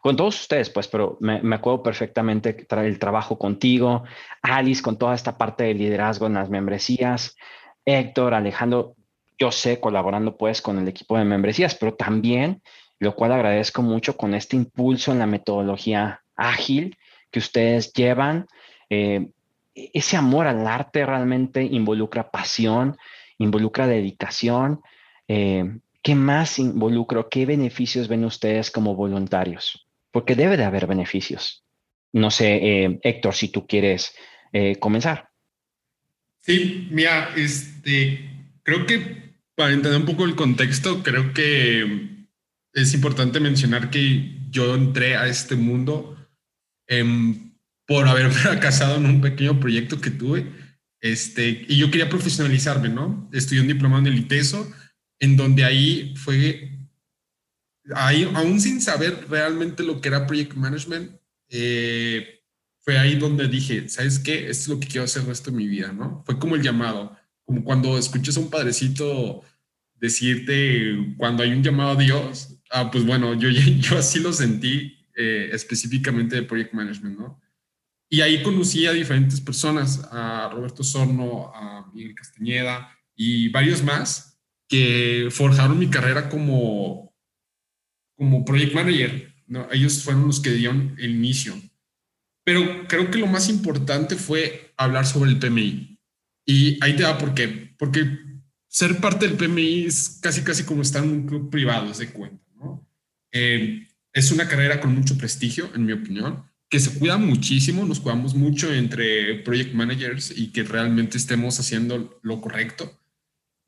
con 0.00 0.16
todos 0.16 0.40
ustedes, 0.40 0.70
pues, 0.70 0.88
pero 0.88 1.18
me, 1.20 1.54
acuerdo 1.54 1.82
perfectamente 1.82 2.66
el 2.70 2.98
trabajo 2.98 3.38
contigo, 3.38 4.04
Alice, 4.40 4.82
con 4.82 4.96
toda 4.96 5.14
esta 5.14 5.36
parte 5.36 5.64
de 5.64 5.74
liderazgo 5.74 6.26
en 6.26 6.34
las 6.34 6.48
membresías, 6.48 7.36
Héctor, 7.84 8.32
Alejandro, 8.32 8.94
yo 9.38 9.52
sé, 9.52 9.78
colaborando 9.78 10.36
pues 10.36 10.62
con 10.62 10.78
el 10.78 10.88
equipo 10.88 11.18
de 11.18 11.24
membresías, 11.24 11.74
pero 11.74 11.94
también, 11.94 12.62
lo 12.98 13.14
cual 13.14 13.32
agradezco 13.32 13.82
mucho 13.82 14.16
con 14.16 14.34
este 14.34 14.56
impulso 14.56 15.12
en 15.12 15.18
la 15.18 15.26
metodología 15.26 16.22
ágil 16.34 16.96
que 17.30 17.38
ustedes 17.38 17.92
llevan. 17.92 18.46
Eh, 18.88 19.30
ese 19.74 20.16
amor 20.16 20.46
al 20.46 20.66
arte 20.66 21.04
realmente 21.04 21.62
involucra 21.62 22.30
pasión, 22.30 22.96
involucra 23.38 23.86
dedicación. 23.86 24.80
Eh, 25.28 25.78
¿Qué 26.02 26.14
más 26.14 26.58
involucra? 26.58 27.26
¿Qué 27.30 27.44
beneficios 27.44 28.08
ven 28.08 28.24
ustedes 28.24 28.70
como 28.70 28.94
voluntarios? 28.94 29.89
Porque 30.10 30.34
debe 30.34 30.56
de 30.56 30.64
haber 30.64 30.86
beneficios. 30.86 31.64
No 32.12 32.30
sé, 32.30 32.56
eh, 32.56 32.98
Héctor, 33.02 33.34
si 33.34 33.48
tú 33.48 33.66
quieres 33.66 34.12
eh, 34.52 34.76
comenzar. 34.76 35.30
Sí, 36.40 36.88
mira, 36.90 37.32
este, 37.36 38.28
creo 38.62 38.86
que 38.86 39.34
para 39.54 39.72
entender 39.72 40.00
un 40.00 40.06
poco 40.06 40.24
el 40.24 40.34
contexto, 40.34 41.02
creo 41.02 41.32
que 41.34 42.26
es 42.72 42.94
importante 42.94 43.40
mencionar 43.40 43.90
que 43.90 44.38
yo 44.50 44.74
entré 44.74 45.16
a 45.16 45.26
este 45.26 45.54
mundo 45.54 46.16
em, 46.86 47.52
por 47.86 48.08
haber 48.08 48.30
fracasado 48.30 48.96
en 48.96 49.06
un 49.06 49.20
pequeño 49.20 49.60
proyecto 49.60 50.00
que 50.00 50.10
tuve. 50.10 50.46
Este, 51.00 51.64
y 51.68 51.76
yo 51.78 51.90
quería 51.90 52.08
profesionalizarme, 52.08 52.88
¿no? 52.88 53.28
Estudié 53.32 53.62
un 53.62 53.68
diplomado 53.68 54.02
en 54.02 54.12
el 54.12 54.18
ITESO, 54.18 54.70
en 55.18 55.36
donde 55.36 55.64
ahí 55.64 56.14
fue 56.16 56.79
ahí, 57.94 58.30
aún 58.34 58.60
sin 58.60 58.80
saber 58.80 59.26
realmente 59.28 59.82
lo 59.82 60.00
que 60.00 60.08
era 60.08 60.26
Project 60.26 60.54
Management, 60.54 61.12
eh, 61.48 62.40
fue 62.78 62.98
ahí 62.98 63.16
donde 63.16 63.48
dije, 63.48 63.88
¿sabes 63.88 64.18
qué? 64.18 64.48
Esto 64.48 64.62
es 64.62 64.68
lo 64.68 64.80
que 64.80 64.88
quiero 64.88 65.04
hacer 65.04 65.22
el 65.22 65.28
resto 65.28 65.50
de 65.50 65.56
mi 65.56 65.68
vida, 65.68 65.92
¿no? 65.92 66.22
Fue 66.24 66.38
como 66.38 66.56
el 66.56 66.62
llamado, 66.62 67.16
como 67.44 67.62
cuando 67.64 67.98
escuchas 67.98 68.36
a 68.36 68.40
un 68.40 68.50
padrecito 68.50 69.42
decirte 69.94 71.14
cuando 71.16 71.42
hay 71.42 71.52
un 71.52 71.62
llamado 71.62 71.90
a 71.90 72.02
Dios, 72.02 72.56
ah, 72.70 72.90
pues 72.90 73.04
bueno, 73.04 73.34
yo, 73.34 73.48
yo 73.80 73.98
así 73.98 74.20
lo 74.20 74.32
sentí 74.32 74.96
eh, 75.14 75.50
específicamente 75.52 76.36
de 76.36 76.42
Project 76.42 76.72
Management, 76.72 77.18
¿no? 77.18 77.40
Y 78.08 78.22
ahí 78.22 78.42
conocí 78.42 78.86
a 78.86 78.92
diferentes 78.92 79.40
personas, 79.40 80.02
a 80.10 80.50
Roberto 80.52 80.82
Sorno, 80.82 81.52
a 81.54 81.88
Miguel 81.92 82.14
Castañeda 82.14 82.90
y 83.14 83.48
varios 83.50 83.84
más 83.84 84.40
que 84.66 85.28
forjaron 85.30 85.78
mi 85.78 85.88
carrera 85.88 86.28
como 86.28 87.09
como 88.20 88.44
project 88.44 88.74
manager. 88.74 89.34
¿no? 89.46 89.66
Ellos 89.72 90.02
fueron 90.02 90.26
los 90.26 90.40
que 90.40 90.50
dieron 90.50 90.94
el 90.98 91.12
inicio. 91.12 91.54
Pero 92.44 92.86
creo 92.86 93.10
que 93.10 93.18
lo 93.18 93.26
más 93.26 93.48
importante 93.48 94.14
fue 94.14 94.74
hablar 94.76 95.06
sobre 95.06 95.30
el 95.30 95.38
PMI. 95.38 95.98
Y 96.44 96.76
ahí 96.84 96.94
te 96.94 97.02
da 97.02 97.16
por 97.16 97.32
qué. 97.32 97.74
Porque 97.78 98.18
ser 98.68 98.98
parte 98.98 99.26
del 99.26 99.38
PMI 99.38 99.86
es 99.86 100.18
casi, 100.20 100.42
casi 100.42 100.64
como 100.64 100.82
estar 100.82 101.02
en 101.02 101.10
un 101.10 101.26
club 101.26 101.48
privado, 101.48 101.90
de 101.94 102.10
cuenta. 102.10 102.44
Eh, 103.32 103.88
es 104.12 104.30
una 104.32 104.46
carrera 104.46 104.82
con 104.82 104.94
mucho 104.94 105.16
prestigio, 105.16 105.70
en 105.74 105.86
mi 105.86 105.92
opinión, 105.92 106.44
que 106.68 106.78
se 106.78 106.98
cuida 106.98 107.16
muchísimo, 107.16 107.86
nos 107.86 108.00
cuidamos 108.00 108.34
mucho 108.34 108.70
entre 108.70 109.36
project 109.36 109.72
managers 109.72 110.30
y 110.36 110.48
que 110.48 110.62
realmente 110.62 111.16
estemos 111.16 111.58
haciendo 111.58 112.20
lo 112.22 112.40
correcto. 112.42 113.00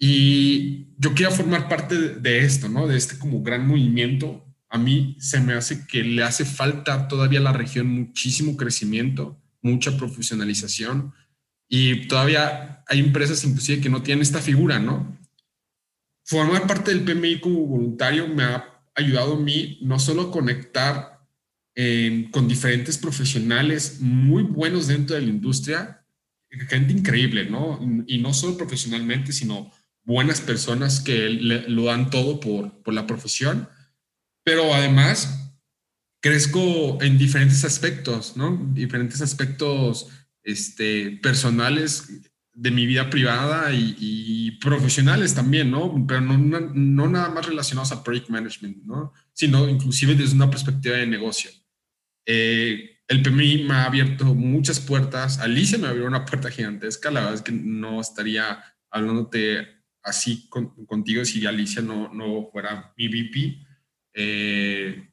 Y 0.04 0.88
yo 0.98 1.14
quería 1.14 1.30
formar 1.30 1.68
parte 1.68 1.94
de 1.94 2.40
esto, 2.40 2.68
¿no? 2.68 2.88
De 2.88 2.96
este 2.96 3.16
como 3.16 3.40
gran 3.40 3.68
movimiento. 3.68 4.44
A 4.68 4.76
mí 4.76 5.14
se 5.20 5.40
me 5.40 5.52
hace 5.52 5.86
que 5.86 6.02
le 6.02 6.24
hace 6.24 6.44
falta 6.44 7.06
todavía 7.06 7.38
a 7.38 7.44
la 7.44 7.52
región 7.52 7.86
muchísimo 7.86 8.56
crecimiento, 8.56 9.40
mucha 9.60 9.96
profesionalización 9.96 11.14
y 11.68 12.08
todavía 12.08 12.82
hay 12.88 12.98
empresas 12.98 13.44
inclusive 13.44 13.80
que 13.80 13.90
no 13.90 14.02
tienen 14.02 14.22
esta 14.22 14.40
figura, 14.40 14.80
¿no? 14.80 15.16
Formar 16.24 16.66
parte 16.66 16.92
del 16.92 17.04
PMI 17.04 17.38
como 17.38 17.64
voluntario 17.64 18.26
me 18.26 18.42
ha 18.42 18.82
ayudado 18.96 19.36
a 19.36 19.40
mí 19.40 19.78
no 19.82 20.00
solo 20.00 20.32
conectar 20.32 21.24
eh, 21.76 22.28
con 22.32 22.48
diferentes 22.48 22.98
profesionales 22.98 24.00
muy 24.00 24.42
buenos 24.42 24.88
dentro 24.88 25.14
de 25.14 25.22
la 25.22 25.28
industria, 25.28 26.04
gente 26.50 26.92
increíble, 26.92 27.48
¿no? 27.48 27.78
Y 28.08 28.18
no 28.18 28.34
solo 28.34 28.56
profesionalmente, 28.56 29.32
sino 29.32 29.70
buenas 30.04 30.40
personas 30.40 31.00
que 31.00 31.28
lo 31.30 31.84
dan 31.84 32.10
todo 32.10 32.40
por, 32.40 32.82
por 32.82 32.94
la 32.94 33.06
profesión, 33.06 33.68
pero 34.44 34.74
además 34.74 35.42
crezco 36.20 37.02
en 37.02 37.18
diferentes 37.18 37.64
aspectos, 37.64 38.36
¿no? 38.36 38.70
Diferentes 38.72 39.20
aspectos 39.20 40.08
este, 40.42 41.18
personales 41.22 42.08
de 42.54 42.70
mi 42.70 42.86
vida 42.86 43.08
privada 43.10 43.72
y, 43.72 44.58
profesionales 44.60 45.34
también, 45.34 45.72
¿no? 45.72 46.06
Pero 46.06 46.20
no, 46.20 46.38
no, 46.38 47.08
nada 47.08 47.30
más 47.30 47.46
relacionados 47.46 47.90
a 47.90 48.04
project 48.04 48.28
management, 48.28 48.84
¿no? 48.84 49.12
Sino 49.32 49.68
inclusive 49.68 50.14
desde 50.14 50.36
una 50.36 50.50
perspectiva 50.50 50.96
de 50.96 51.06
negocio. 51.06 51.50
Eh, 52.26 53.00
el 53.08 53.22
PMI 53.22 53.64
me 53.64 53.74
ha 53.74 53.86
abierto 53.86 54.26
muchas 54.34 54.78
puertas. 54.78 55.38
Alicia 55.38 55.78
me 55.78 55.88
abrió 55.88 56.06
una 56.06 56.24
puerta 56.24 56.50
gigantesca. 56.50 57.10
La 57.10 57.20
verdad 57.20 57.34
es 57.34 57.42
que 57.42 57.52
no 57.52 58.00
estaría 58.00 58.62
hablándote 58.90 59.81
así 60.02 60.48
contigo 60.48 61.24
si 61.24 61.46
Alicia 61.46 61.82
no, 61.82 62.12
no 62.12 62.48
fuera 62.50 62.92
mi 62.96 63.08
VP. 63.08 63.66
Eh, 64.14 65.08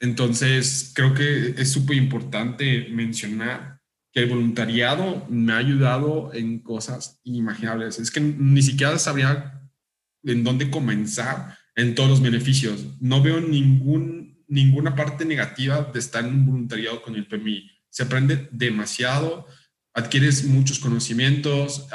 entonces, 0.00 0.92
creo 0.94 1.14
que 1.14 1.54
es 1.56 1.72
súper 1.72 1.96
importante 1.96 2.88
mencionar 2.90 3.80
que 4.12 4.20
el 4.20 4.28
voluntariado 4.28 5.26
me 5.28 5.52
ha 5.52 5.56
ayudado 5.56 6.32
en 6.34 6.60
cosas 6.60 7.20
inimaginables. 7.24 7.98
Es 7.98 8.10
que 8.10 8.20
ni 8.20 8.62
siquiera 8.62 8.98
sabría 8.98 9.60
en 10.22 10.44
dónde 10.44 10.70
comenzar 10.70 11.58
en 11.74 11.94
todos 11.94 12.10
los 12.10 12.22
beneficios. 12.22 12.86
No 13.00 13.22
veo 13.22 13.40
ningún, 13.40 14.44
ninguna 14.46 14.94
parte 14.94 15.24
negativa 15.24 15.90
de 15.92 15.98
estar 15.98 16.24
en 16.24 16.34
un 16.34 16.46
voluntariado 16.46 17.02
con 17.02 17.16
el 17.16 17.26
PMI. 17.26 17.70
Se 17.90 18.04
aprende 18.04 18.48
demasiado, 18.52 19.46
adquieres 19.92 20.44
muchos 20.44 20.78
conocimientos, 20.78 21.88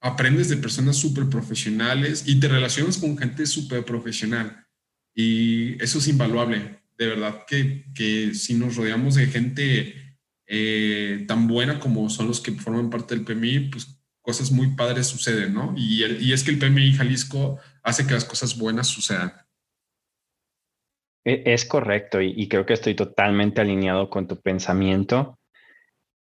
aprendes 0.00 0.48
de 0.48 0.56
personas 0.56 0.96
súper 0.96 1.28
profesionales 1.28 2.24
y 2.26 2.40
te 2.40 2.48
relacionas 2.48 2.98
con 2.98 3.18
gente 3.18 3.46
súper 3.46 3.84
profesional. 3.84 4.66
Y 5.14 5.82
eso 5.82 5.98
es 5.98 6.08
invaluable. 6.08 6.80
De 6.96 7.06
verdad 7.06 7.44
que, 7.46 7.84
que 7.94 8.34
si 8.34 8.54
nos 8.54 8.76
rodeamos 8.76 9.14
de 9.14 9.26
gente 9.26 10.16
eh, 10.46 11.24
tan 11.28 11.46
buena 11.46 11.78
como 11.78 12.08
son 12.08 12.28
los 12.28 12.40
que 12.40 12.52
forman 12.52 12.90
parte 12.90 13.14
del 13.14 13.24
PMI, 13.24 13.70
pues 13.70 14.00
cosas 14.20 14.50
muy 14.50 14.74
padres 14.74 15.06
suceden, 15.06 15.54
¿no? 15.54 15.74
Y, 15.76 16.04
y 16.04 16.32
es 16.32 16.44
que 16.44 16.50
el 16.50 16.58
PMI 16.58 16.92
Jalisco 16.92 17.58
hace 17.82 18.06
que 18.06 18.14
las 18.14 18.24
cosas 18.24 18.58
buenas 18.58 18.86
sucedan. 18.88 19.32
E, 21.24 21.42
es 21.46 21.64
correcto 21.64 22.20
y, 22.20 22.32
y 22.36 22.48
creo 22.48 22.64
que 22.64 22.74
estoy 22.74 22.94
totalmente 22.94 23.60
alineado 23.60 24.08
con 24.08 24.26
tu 24.26 24.40
pensamiento 24.40 25.39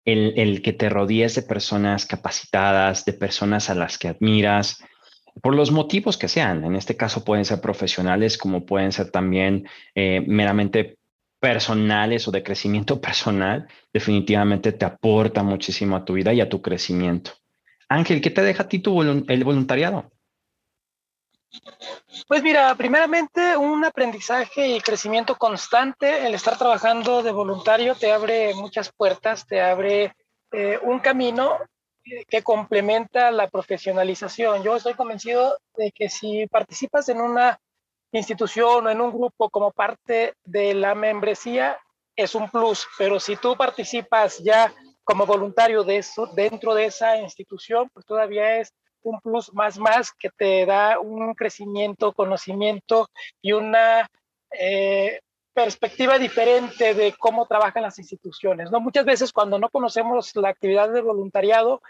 el, 0.07 0.61
que 0.61 0.71
te 0.71 0.89
rodees 0.89 1.35
de 1.35 1.41
personas 1.41 2.05
capacitadas, 2.05 3.03
de 3.03 3.13
personas 3.13 3.69
a 3.69 3.75
las 3.75 3.97
que 3.97 4.07
admiras, 4.07 4.81
por 5.41 5.53
los 5.53 5.71
motivos 5.71 6.17
que 6.17 6.29
sean. 6.29 6.63
En 6.63 6.75
este 6.75 6.95
caso 6.95 7.25
pueden 7.25 7.43
ser 7.43 7.59
profesionales 7.59 8.37
como 8.37 8.65
pueden 8.65 8.93
ser 8.93 9.11
también 9.11 9.67
eh, 9.95 10.23
meramente 10.25 10.97
personales 11.41 12.27
o 12.27 12.31
de 12.31 12.41
crecimiento 12.41 13.01
personal, 13.01 13.67
definitivamente 13.93 14.71
te 14.71 14.85
aporta 14.85 15.43
muchísimo 15.43 15.97
a 15.97 16.05
tu 16.05 16.13
vida 16.13 16.33
y 16.33 16.39
a 16.39 16.49
tu 16.49 16.61
crecimiento. 16.61 17.31
Ángel, 17.89 18.21
¿qué 18.21 18.29
te 18.29 18.41
deja 18.41 18.63
a 18.63 18.69
ti 18.69 18.79
tu 18.79 19.01
el 19.01 19.43
voluntariado? 19.43 20.11
Pues 22.27 22.43
mira, 22.43 22.73
primeramente 22.75 23.55
un 23.55 23.85
aprendizaje 23.85 24.67
y 24.67 24.81
crecimiento 24.81 25.35
constante. 25.35 26.25
El 26.25 26.33
estar 26.33 26.57
trabajando 26.57 27.23
de 27.23 27.31
voluntario 27.31 27.95
te 27.95 28.11
abre 28.11 28.53
muchas 28.53 28.91
puertas, 28.91 29.45
te 29.45 29.61
abre 29.61 30.13
eh, 30.51 30.79
un 30.83 30.99
camino 30.99 31.57
que 32.27 32.41
complementa 32.41 33.31
la 33.31 33.49
profesionalización. 33.49 34.63
Yo 34.63 34.75
estoy 34.75 34.93
convencido 34.93 35.57
de 35.75 35.91
que 35.91 36.09
si 36.09 36.47
participas 36.47 37.09
en 37.09 37.21
una 37.21 37.59
institución 38.11 38.87
o 38.87 38.89
en 38.89 39.01
un 39.01 39.11
grupo 39.11 39.49
como 39.49 39.71
parte 39.71 40.33
de 40.45 40.73
la 40.73 40.95
membresía, 40.95 41.77
es 42.15 42.33
un 42.33 42.49
plus, 42.49 42.87
pero 42.97 43.19
si 43.19 43.35
tú 43.35 43.55
participas 43.55 44.39
ya 44.39 44.73
como 45.03 45.25
voluntario 45.25 45.83
de 45.83 45.97
eso, 45.97 46.27
dentro 46.27 46.73
de 46.73 46.85
esa 46.85 47.17
institución, 47.17 47.89
pues 47.93 48.05
todavía 48.05 48.59
es 48.59 48.73
un 49.03 49.19
plus 49.21 49.53
más 49.53 49.77
más 49.77 50.11
que 50.11 50.29
te 50.29 50.65
da 50.65 50.99
un 50.99 51.33
crecimiento, 51.33 52.13
conocimiento 52.13 53.09
y 53.41 53.53
una 53.53 54.09
eh, 54.51 55.19
perspectiva 55.53 56.19
diferente 56.19 56.93
de 56.93 57.13
cómo 57.17 57.47
trabajan 57.47 57.83
las 57.83 57.97
instituciones. 57.97 58.69
¿no? 58.69 58.79
Muchas 58.79 59.05
veces 59.05 59.33
cuando 59.33 59.57
no 59.57 59.69
conocemos 59.69 60.35
la 60.35 60.49
actividad 60.49 60.91
de 60.91 61.01
voluntariado, 61.01 61.81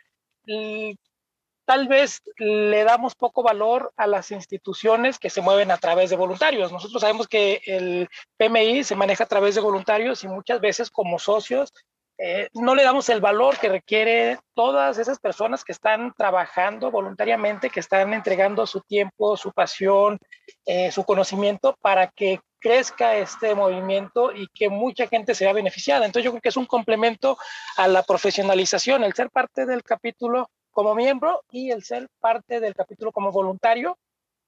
tal 1.65 1.89
vez 1.89 2.21
le 2.37 2.85
damos 2.85 3.15
poco 3.15 3.43
valor 3.43 3.91
a 3.97 4.07
las 4.07 4.31
instituciones 4.31 5.19
que 5.19 5.29
se 5.29 5.41
mueven 5.41 5.69
a 5.71 5.77
través 5.77 6.09
de 6.09 6.15
voluntarios. 6.15 6.71
Nosotros 6.71 7.01
sabemos 7.01 7.27
que 7.27 7.61
el 7.65 8.07
PMI 8.37 8.85
se 8.85 8.95
maneja 8.95 9.25
a 9.25 9.27
través 9.27 9.55
de 9.55 9.61
voluntarios 9.61 10.23
y 10.23 10.29
muchas 10.29 10.61
veces 10.61 10.89
como 10.89 11.19
socios 11.19 11.73
eh, 12.19 12.49
no 12.53 12.73
le 12.73 12.83
damos 12.83 13.09
el 13.09 13.21
valor 13.21 13.59
que 13.59 13.69
requiere 13.69 14.39
todas 14.55 14.97
esas 14.97 15.19
personas 15.19 15.63
que 15.63 15.71
están 15.71 16.13
trabajando 16.13 16.89
voluntariamente, 16.89 17.69
que 17.69 17.79
están 17.79 18.11
entregando 18.13 18.65
su 18.65 18.81
tiempo, 18.81 19.37
su 19.37 19.51
pasión, 19.51 20.17
eh, 20.65 20.91
su 20.91 21.03
conocimiento 21.03 21.75
para 21.79 22.07
que 22.07 22.39
crezca 22.59 23.15
este 23.15 23.53
movimiento 23.53 24.31
y 24.33 24.47
que 24.47 24.67
mucha 24.67 25.07
gente 25.07 25.35
sea 25.35 25.53
beneficiada. 25.53 26.07
Entonces 26.07 26.25
yo 26.25 26.31
creo 26.31 26.41
que 26.41 26.49
es 26.49 26.57
un 26.57 26.65
complemento 26.65 27.37
a 27.77 27.87
la 27.87 28.01
profesionalización, 28.01 29.03
el 29.03 29.13
ser 29.13 29.29
parte 29.29 29.67
del 29.67 29.83
capítulo 29.83 30.49
como 30.71 30.95
miembro 30.95 31.43
y 31.51 31.69
el 31.69 31.83
ser 31.83 32.07
parte 32.19 32.59
del 32.59 32.73
capítulo 32.73 33.11
como 33.11 33.31
voluntario 33.31 33.97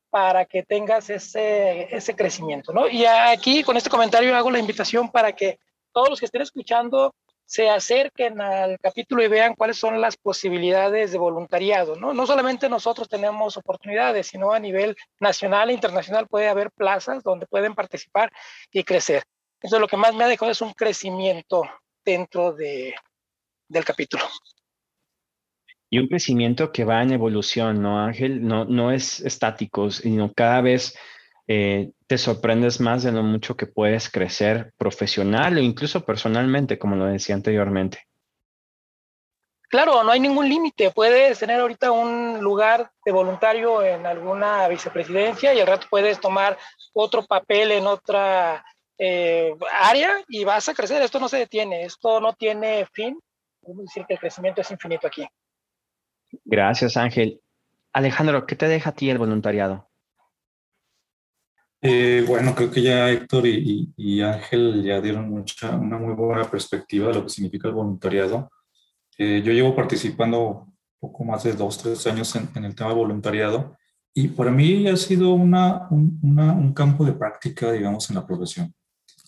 para 0.10 0.46
que 0.46 0.64
tengas 0.64 1.12
ese, 1.12 1.96
ese 1.96 2.16
crecimiento, 2.16 2.74
¿no? 2.74 2.88
Y 2.88 3.06
aquí 3.06 3.62
con 3.64 3.78
este 3.78 3.92
comentario 3.92 4.36
hago 4.36 4.50
la 4.50 4.58
invitación 4.58 5.12
para 5.12 5.34
que 5.34 5.60
todos 5.92 6.10
los 6.10 6.20
que 6.20 6.26
estén 6.26 6.42
escuchando 6.42 7.14
se 7.50 7.68
acerquen 7.68 8.40
al 8.42 8.78
capítulo 8.80 9.24
y 9.24 9.28
vean 9.28 9.56
cuáles 9.56 9.76
son 9.76 10.00
las 10.00 10.18
posibilidades 10.18 11.12
de 11.12 11.18
voluntariado, 11.18 11.96
¿no? 11.96 12.14
No 12.14 12.28
solamente 12.28 12.70
nosotros 12.70 13.10
tenemos 13.10 13.58
oportunidades, 13.58 14.28
sino 14.28 14.54
a 14.54 14.60
nivel 14.60 14.96
nacional 15.20 15.72
e 15.72 15.74
internacional 15.74 16.28
puede 16.28 16.48
haber 16.48 16.70
plazas 16.70 17.24
donde 17.24 17.48
pueden 17.48 17.74
participar 17.74 18.32
y 18.72 18.84
crecer. 18.84 19.24
Eso 19.60 19.80
lo 19.80 19.88
que 19.88 19.98
más 19.98 20.14
me 20.14 20.26
ha 20.26 20.28
dejado 20.28 20.52
es 20.52 20.62
un 20.62 20.74
crecimiento 20.74 21.64
dentro 22.06 22.54
de, 22.54 22.94
del 23.68 23.84
capítulo. 23.84 24.26
Y 25.90 25.98
un 25.98 26.08
crecimiento 26.08 26.72
que 26.72 26.86
va 26.86 27.02
en 27.02 27.14
evolución, 27.14 27.82
¿no, 27.82 28.00
Ángel? 28.00 28.46
No, 28.46 28.66
no 28.66 28.92
es 28.92 29.22
estático, 29.22 29.90
sino 29.90 30.32
cada 30.34 30.62
vez 30.62 30.96
eh, 31.48 31.94
te 32.10 32.18
sorprendes 32.18 32.82
más 32.82 33.04
de 33.04 33.12
lo 33.12 33.22
mucho 33.22 33.56
que 33.56 33.68
puedes 33.68 34.10
crecer 34.10 34.74
profesional 34.78 35.58
o 35.58 35.60
incluso 35.60 36.04
personalmente, 36.04 36.80
como 36.80 36.96
lo 36.96 37.06
decía 37.06 37.36
anteriormente. 37.36 38.08
Claro, 39.70 40.04
no 40.04 40.10
hay 40.10 40.20
ningún 40.20 40.50
límite. 40.50 40.90
Puedes 40.90 41.38
tener 41.38 41.60
ahorita 41.60 41.92
un 41.92 42.40
lugar 42.42 42.90
de 43.06 43.12
voluntario 43.12 43.84
en 43.84 44.08
alguna 44.08 44.68
vicepresidencia 44.68 45.54
y 45.54 45.60
al 45.60 45.68
rato 45.68 45.86
puedes 45.88 46.20
tomar 46.20 46.58
otro 46.94 47.28
papel 47.28 47.74
en 47.74 47.86
otra 47.86 48.66
eh, 48.98 49.54
área 49.72 50.18
y 50.28 50.44
vas 50.44 50.68
a 50.68 50.74
crecer. 50.74 51.04
Esto 51.04 51.20
no 51.20 51.30
se 51.30 51.38
detiene, 51.38 51.84
esto 51.84 52.20
no 52.20 52.34
tiene 52.34 52.88
fin. 52.92 53.20
Podemos 53.62 53.86
decir 53.86 54.06
que 54.08 54.16
el 54.16 54.20
crecimiento 54.20 54.62
es 54.62 54.72
infinito 54.72 55.06
aquí. 55.06 55.28
Gracias, 56.44 56.98
Ángel. 56.98 57.40
Alejandro, 57.94 58.48
¿qué 58.48 58.56
te 58.56 58.68
deja 58.68 58.90
a 58.90 58.94
ti 58.96 59.12
el 59.12 59.20
voluntariado? 59.20 59.89
Eh, 61.82 62.26
bueno, 62.28 62.54
creo 62.56 62.70
que 62.70 62.82
ya 62.82 63.10
Héctor 63.10 63.48
y, 63.48 64.22
Ángel 64.22 64.84
ya 64.84 65.00
dieron 65.00 65.30
mucha, 65.30 65.76
una 65.78 65.98
muy 65.98 66.14
buena 66.14 66.50
perspectiva 66.50 67.08
de 67.08 67.16
lo 67.16 67.24
que 67.24 67.30
significa 67.30 67.70
el 67.70 67.74
voluntariado. 67.74 68.52
Eh, 69.18 69.42
yo 69.44 69.54
llevo 69.54 69.76
participando 69.76 70.68
poco 71.00 71.24
más 71.24 71.44
de 71.44 71.54
dos, 71.54 71.78
tres 71.78 72.06
años 72.08 72.36
en, 72.36 72.66
el 72.66 72.76
tema 72.76 72.90
de 72.90 72.96
voluntariado 72.96 73.78
y 74.14 74.28
para 74.30 74.52
mí 74.52 74.88
ha 74.88 74.98
sido 74.98 75.34
una, 75.34 75.88
un, 75.90 76.74
campo 76.74 77.06
de 77.06 77.14
práctica, 77.14 77.72
digamos, 77.72 78.10
en 78.10 78.16
la 78.16 78.28
profesión. 78.28 78.74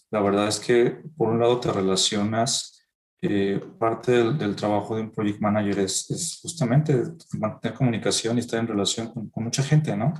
La 0.09 0.21
verdad 0.21 0.47
es 0.47 0.59
que, 0.59 1.01
por 1.15 1.29
un 1.29 1.39
lado, 1.39 1.59
te 1.59 1.71
relacionas 1.71 2.85
eh, 3.21 3.61
parte 3.79 4.11
del, 4.11 4.55
trabajo 4.55 4.95
de 4.95 5.03
un 5.03 5.11
project 5.11 5.39
manager 5.39 5.79
es, 5.79 6.39
justamente 6.41 7.03
mantener 7.37 7.77
comunicación 7.77 8.37
y 8.37 8.39
estar 8.39 8.59
en 8.59 8.67
relación 8.67 9.07
con, 9.13 9.43
mucha 9.43 9.63
gente, 9.63 9.95
¿no? 9.95 10.13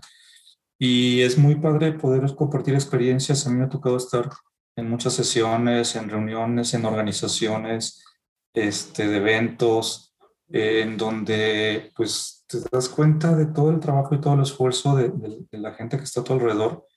Y 0.83 1.21
es 1.21 1.37
muy 1.37 1.57
padre 1.57 1.91
poder 1.91 2.33
compartir 2.33 2.73
experiencias. 2.73 3.45
A 3.45 3.51
mí 3.51 3.57
me 3.57 3.65
ha 3.65 3.69
tocado 3.69 3.97
estar 3.97 4.27
en 4.75 4.89
muchas 4.89 5.13
sesiones, 5.13 5.95
en 5.95 6.09
reuniones, 6.09 6.73
en 6.73 6.85
organizaciones, 6.85 8.03
este, 8.51 9.07
de 9.07 9.17
eventos, 9.17 10.15
en 10.49 10.97
donde 10.97 11.91
pues 11.95 12.45
te 12.47 12.57
das 12.71 12.89
cuenta 12.89 13.35
de 13.35 13.45
todo 13.45 13.69
el 13.69 13.79
trabajo 13.79 14.15
y 14.15 14.21
todo 14.21 14.33
el 14.33 14.41
esfuerzo 14.41 14.95
de, 14.95 15.13
la 15.51 15.71
gente 15.75 15.97
que 15.97 16.03
está 16.03 16.21
a 16.21 16.23
tu 16.23 16.33
alrededor. 16.33 16.87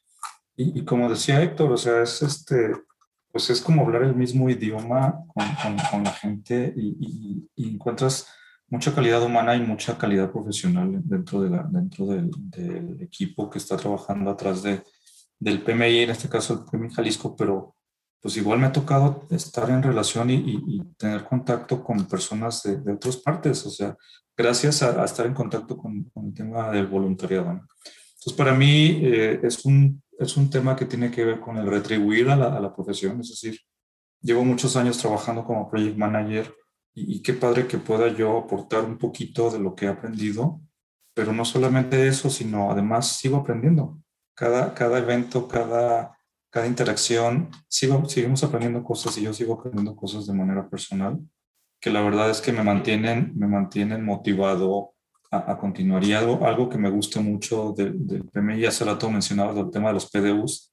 Y, 0.57 0.81
y, 0.81 0.85
como 0.87 1.11
decía 1.11 1.43
Héctor, 1.43 1.71
o 1.71 1.77
sea, 1.77 2.01
es 2.01 2.23
este, 2.23 2.73
pues 3.31 3.51
es 3.51 3.61
como 3.61 3.83
hablar 3.83 4.05
el 4.05 4.17
mismo 4.17 4.49
idioma 4.49 5.27
con, 5.27 5.77
con, 5.91 6.05
la 6.05 6.13
gente 6.13 6.73
y, 6.75 7.51
encuentras 7.57 8.29
mucha 8.69 8.95
calidad 8.95 9.23
humana 9.23 9.57
y 9.57 9.61
mucha 9.61 9.97
calidad 9.97 10.31
profesional 10.31 11.01
dentro, 11.05 11.43
de 11.43 11.61
dentro 11.71 12.07
del, 12.07 12.31
equipo 13.01 13.51
que 13.51 13.59
está 13.59 13.77
trabajando 13.77 14.31
atrás 14.31 14.63
de, 14.63 14.83
del 15.39 15.63
PMI, 15.63 16.01
en 16.01 16.11
este 16.11 16.29
caso 16.29 16.55
el 16.55 16.61
PMI 16.71 16.93
Jalisco, 16.93 17.37
pero 17.37 17.77
pues 18.21 18.37
igual 18.37 18.59
me 18.59 18.67
ha 18.67 18.73
tocado 18.73 19.27
estar 19.31 19.69
en 19.69 19.83
relación 19.83 20.31
y, 20.31 20.83
tener 20.97 21.25
contacto 21.25 21.85
con 21.85 22.07
personas 22.07 22.63
de, 22.63 22.81
de, 22.81 22.93
otras 22.93 23.19
partes, 23.19 23.67
o 23.67 23.71
sea, 23.71 23.97
gracias 24.37 24.83
a, 24.83 25.05
estar 25.05 25.27
en 25.27 25.35
contacto 25.35 25.77
con, 25.77 26.05
con, 26.05 26.27
el 26.27 26.35
tema 26.35 26.71
del 26.71 26.87
voluntariado. 26.87 27.51
Entonces, 27.51 28.33
para 28.35 28.55
mí 28.55 29.01
eh, 29.03 29.41
es 29.43 29.65
un 29.67 30.03
es 30.19 30.37
un 30.37 30.51
tema 30.51 30.77
que 30.77 30.85
tiene 30.85 31.11
que 31.11 31.25
ver 31.25 31.41
con 31.41 31.57
el 31.57 31.67
retribuir 31.67 32.31
a 32.31 32.37
la, 32.37 32.57
a 32.57 32.61
la 32.61 32.75
profesión, 32.75 33.21
es 33.21 33.31
decir, 33.31 33.61
llevo 34.21 34.45
muchos 34.45 34.77
años 34.77 34.99
trabajando 34.99 35.45
como 35.45 35.69
project 35.69 35.97
manager 35.97 36.55
y, 36.95 37.23
qué 37.23 37.35
padre 37.35 37.67
que 37.67 37.79
pueda 37.79 38.09
yo 38.09 38.39
aportar 38.39 38.85
un 38.85 38.99
poquito 38.99 39.51
de 39.51 39.59
lo 39.59 39.75
que 39.75 39.87
he 39.87 39.89
aprendido, 39.89 40.61
pero 41.13 41.33
no 41.33 41.45
solamente 41.45 42.07
eso, 42.07 42.31
sino 42.31 42.71
además 42.71 43.17
sigo 43.17 43.39
aprendiendo. 43.39 43.99
Cada, 44.35 44.75
cada 44.75 44.99
evento, 44.99 45.49
cada, 45.49 46.17
cada 46.51 46.67
interacción, 46.67 47.51
sigo, 47.69 48.09
seguimos 48.09 48.45
aprendiendo 48.45 48.83
cosas 48.85 49.17
y 49.19 49.23
yo 49.23 49.33
sigo 49.33 49.55
aprendiendo 49.55 49.97
cosas 49.97 50.27
de 50.27 50.35
manera 50.35 50.69
personal, 50.69 51.19
que 51.81 51.91
la 51.91 52.01
verdad 52.01 52.31
es 52.31 52.41
que 52.41 52.53
me 52.53 52.63
mantienen, 52.63 53.33
me 53.37 53.47
mantienen 53.47 54.05
motivado 54.05 54.95
a, 55.31 55.59
continuar. 55.59 56.05
Y 56.05 56.13
algo, 56.13 56.47
algo 56.47 56.69
que 56.69 56.79
me 56.79 56.91
gusta 56.91 57.21
mucho 57.21 57.75
del, 57.77 58.07
del 58.07 58.25
PMI, 58.25 58.67
hace 58.67 58.85
rato 58.85 59.11
mencionabas 59.11 59.57
el 59.57 59.71
tema 59.71 59.89
de 59.89 59.95
los 59.95 60.09
PDUs, 60.09 60.73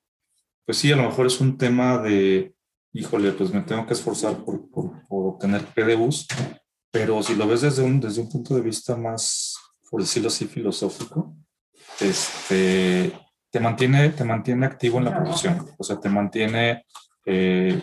pues 0.66 0.78
sí, 0.78 0.92
a 0.92 0.96
lo 0.96 1.04
mejor 1.04 1.26
es 1.26 1.42
un 1.42 1.58
tema 1.58 1.98
de, 1.98 2.54
híjole, 2.94 3.32
pues 3.32 3.54
me 3.54 3.62
tengo 3.62 3.86
que 3.86 3.94
esforzar 3.94 4.38
por, 4.44 4.70
por, 4.70 4.92
obtener 5.10 5.66
PDUs, 5.66 6.28
pero 6.92 7.24
si 7.24 7.36
lo 7.36 7.48
ves 7.48 7.62
desde 7.62 7.84
un, 7.84 8.00
desde 8.00 8.22
un 8.22 8.30
punto 8.30 8.56
de 8.56 8.62
vista 8.62 8.96
más, 8.96 9.56
por 9.90 10.02
decirlo 10.02 10.28
así, 10.28 10.46
filosófico, 10.46 11.36
este, 12.00 13.14
te, 13.50 13.60
mantiene, 13.60 14.10
te 14.10 14.24
mantiene 14.24 14.66
activo 14.66 14.98
en 14.98 15.06
la 15.06 15.16
profesión, 15.16 15.68
o 15.78 15.84
sea, 15.84 16.00
te 16.00 16.10
mantiene 16.10 16.86
eh, 17.26 17.82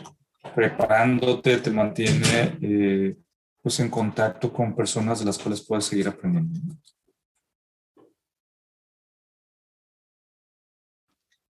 preparándote, 0.55 1.59
te 1.59 1.71
mantiene 1.71 2.59
eh, 2.61 3.16
pues 3.62 3.81
en 3.81 3.90
contacto 3.90 4.53
con 4.53 4.75
personas 4.75 5.21
de 5.21 5.27
las 5.27 5.38
cuales 5.38 5.64
puedes 5.64 5.85
seguir 5.85 6.09
aprendiendo. 6.09 6.77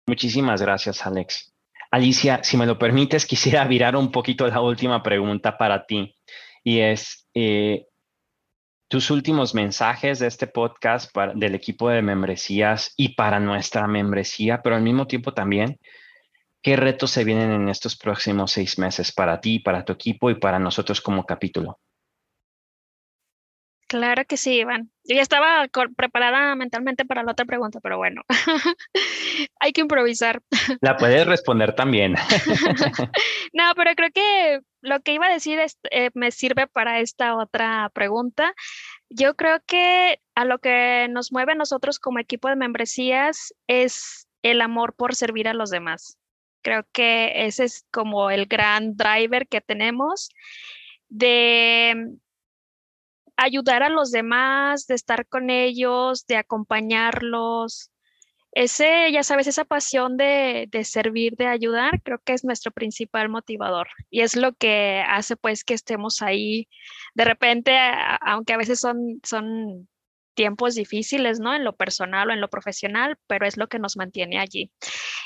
Muchísimas 0.05 0.61
gracias, 0.61 1.05
Alex. 1.05 1.52
Alicia, 1.93 2.39
si 2.43 2.57
me 2.57 2.65
lo 2.65 2.79
permites, 2.79 3.25
quisiera 3.27 3.63
virar 3.65 3.95
un 3.95 4.11
poquito 4.11 4.47
la 4.47 4.61
última 4.61 5.03
pregunta 5.03 5.59
para 5.59 5.85
ti. 5.85 6.15
Y 6.63 6.79
es, 6.79 7.27
eh, 7.35 7.85
tus 8.87 9.11
últimos 9.11 9.53
mensajes 9.53 10.17
de 10.17 10.25
este 10.25 10.47
podcast 10.47 11.15
del 11.35 11.53
equipo 11.53 11.89
de 11.89 12.01
membresías 12.01 12.95
y 12.97 13.09
para 13.09 13.39
nuestra 13.39 13.85
membresía, 13.85 14.63
pero 14.63 14.75
al 14.75 14.81
mismo 14.81 15.05
tiempo 15.05 15.35
también, 15.35 15.79
¿qué 16.63 16.77
retos 16.77 17.11
se 17.11 17.23
vienen 17.23 17.51
en 17.51 17.69
estos 17.69 17.95
próximos 17.95 18.51
seis 18.51 18.79
meses 18.79 19.11
para 19.11 19.39
ti, 19.39 19.59
para 19.59 19.85
tu 19.85 19.93
equipo 19.93 20.31
y 20.31 20.35
para 20.35 20.57
nosotros 20.57 20.99
como 20.99 21.25
capítulo? 21.27 21.79
Claro 23.93 24.25
que 24.25 24.37
sí, 24.37 24.61
Iván. 24.61 24.89
Yo 25.03 25.17
ya 25.17 25.21
estaba 25.21 25.67
preparada 25.95 26.55
mentalmente 26.55 27.05
para 27.05 27.21
la 27.21 27.33
otra 27.33 27.45
pregunta, 27.45 27.79
pero 27.79 27.97
bueno, 27.97 28.23
hay 29.59 29.71
que 29.71 29.81
improvisar. 29.81 30.41
La 30.81 30.97
puedes 30.97 31.27
responder 31.27 31.75
también. 31.75 32.13
no, 33.53 33.63
pero 33.75 33.91
creo 33.93 34.09
que 34.11 34.61
lo 34.81 34.99
que 35.01 35.13
iba 35.13 35.27
a 35.27 35.31
decir 35.31 35.59
eh, 35.91 36.09
me 36.15 36.31
sirve 36.31 36.65
para 36.65 37.01
esta 37.01 37.35
otra 37.35 37.91
pregunta. 37.93 38.55
Yo 39.11 39.35
creo 39.35 39.59
que 39.67 40.19
a 40.33 40.43
lo 40.43 40.57
que 40.57 41.05
nos 41.11 41.31
mueve 41.31 41.53
nosotros 41.53 41.99
como 41.99 42.17
equipo 42.17 42.49
de 42.49 42.55
membresías 42.55 43.53
es 43.67 44.27
el 44.41 44.59
amor 44.59 44.95
por 44.95 45.13
servir 45.13 45.47
a 45.47 45.53
los 45.53 45.69
demás. 45.69 46.17
Creo 46.63 46.83
que 46.93 47.45
ese 47.45 47.65
es 47.65 47.85
como 47.91 48.31
el 48.31 48.47
gran 48.47 48.97
driver 48.97 49.47
que 49.47 49.61
tenemos 49.61 50.29
de 51.09 52.17
ayudar 53.43 53.83
a 53.83 53.89
los 53.89 54.11
demás, 54.11 54.87
de 54.87 54.95
estar 54.95 55.27
con 55.27 55.49
ellos, 55.49 56.25
de 56.27 56.37
acompañarlos. 56.37 57.91
Ese, 58.51 59.11
ya 59.11 59.23
sabes, 59.23 59.47
esa 59.47 59.65
pasión 59.65 60.15
de, 60.17 60.67
de, 60.71 60.83
servir, 60.83 61.35
de 61.37 61.47
ayudar, 61.47 62.01
creo 62.03 62.19
que 62.23 62.33
es 62.33 62.43
nuestro 62.43 62.71
principal 62.71 63.29
motivador 63.29 63.87
y 64.11 64.21
es 64.21 64.35
lo 64.35 64.53
que 64.53 65.03
hace 65.07 65.35
pues 65.35 65.63
que 65.63 65.73
estemos 65.73 66.21
ahí. 66.21 66.69
De 67.15 67.25
repente, 67.25 67.75
aunque 68.21 68.53
a 68.53 68.57
veces 68.57 68.79
son, 68.79 69.19
son 69.23 69.87
tiempos 70.33 70.75
difíciles, 70.75 71.39
¿no? 71.39 71.53
En 71.53 71.63
lo 71.63 71.75
personal 71.75 72.29
o 72.29 72.33
en 72.33 72.41
lo 72.41 72.49
profesional, 72.49 73.17
pero 73.27 73.45
es 73.45 73.57
lo 73.57 73.67
que 73.67 73.79
nos 73.79 73.97
mantiene 73.97 74.39
allí. 74.39 74.71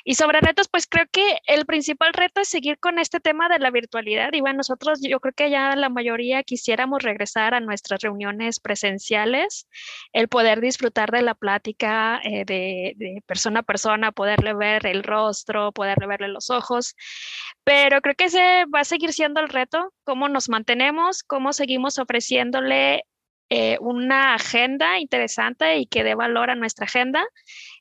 Y 0.04 0.16
sobre 0.16 0.40
retos, 0.42 0.68
pues 0.70 0.88
creo 0.88 1.06
que 1.12 1.40
el 1.48 1.66
principal 1.66 2.14
reto 2.14 2.42
es 2.42 2.48
seguir 2.48 2.80
con 2.80 3.00
este 3.00 3.20
tema 3.20 3.50
de 3.50 3.60
la 3.60 3.72
virtualidad. 3.72 4.30
Y 4.34 4.42
bueno, 4.42 4.58
nosotros 4.58 5.00
yo 5.02 5.20
creo 5.20 5.34
que 5.34 5.50
ya 5.50 5.76
la 5.76 5.90
mayoría 5.90 6.44
quisiéramos 6.44 7.04
regresar 7.04 7.54
a 7.54 7.60
nuestras 7.60 8.02
reuniones 8.02 8.60
presenciales, 8.60 9.68
el 10.14 10.28
poder 10.28 10.62
disfrutar 10.62 11.12
de 11.12 11.22
la 11.22 11.36
plática 11.36 12.22
eh, 12.24 12.46
de, 12.46 13.22
persona 13.26 13.62
a 13.62 13.64
persona, 13.64 14.12
poderle 14.12 14.54
ver 14.54 14.86
el 14.86 15.04
rostro, 15.04 15.72
poderle 15.72 16.08
verle 16.08 16.28
los 16.30 16.50
ojos. 16.50 16.96
Pero 17.64 18.02
creo 18.02 18.16
que 18.16 18.26
ese 18.26 18.66
va 18.74 18.82
a 18.82 18.86
seguir 18.86 19.14
siendo 19.14 19.42
el 19.42 19.50
reto, 19.50 19.94
cómo 20.04 20.30
nos 20.30 20.50
mantenemos, 20.50 21.24
cómo 21.24 21.54
seguimos 21.54 22.00
ofreciéndole 22.00 23.04
eh, 23.50 23.78
una 23.80 24.34
agenda 24.34 25.00
interesante 25.00 25.78
y 25.78 25.86
que 25.86 26.04
dé 26.04 26.16
valor 26.16 26.50
a 26.50 26.56
nuestra 26.56 26.86
agenda 26.86 27.26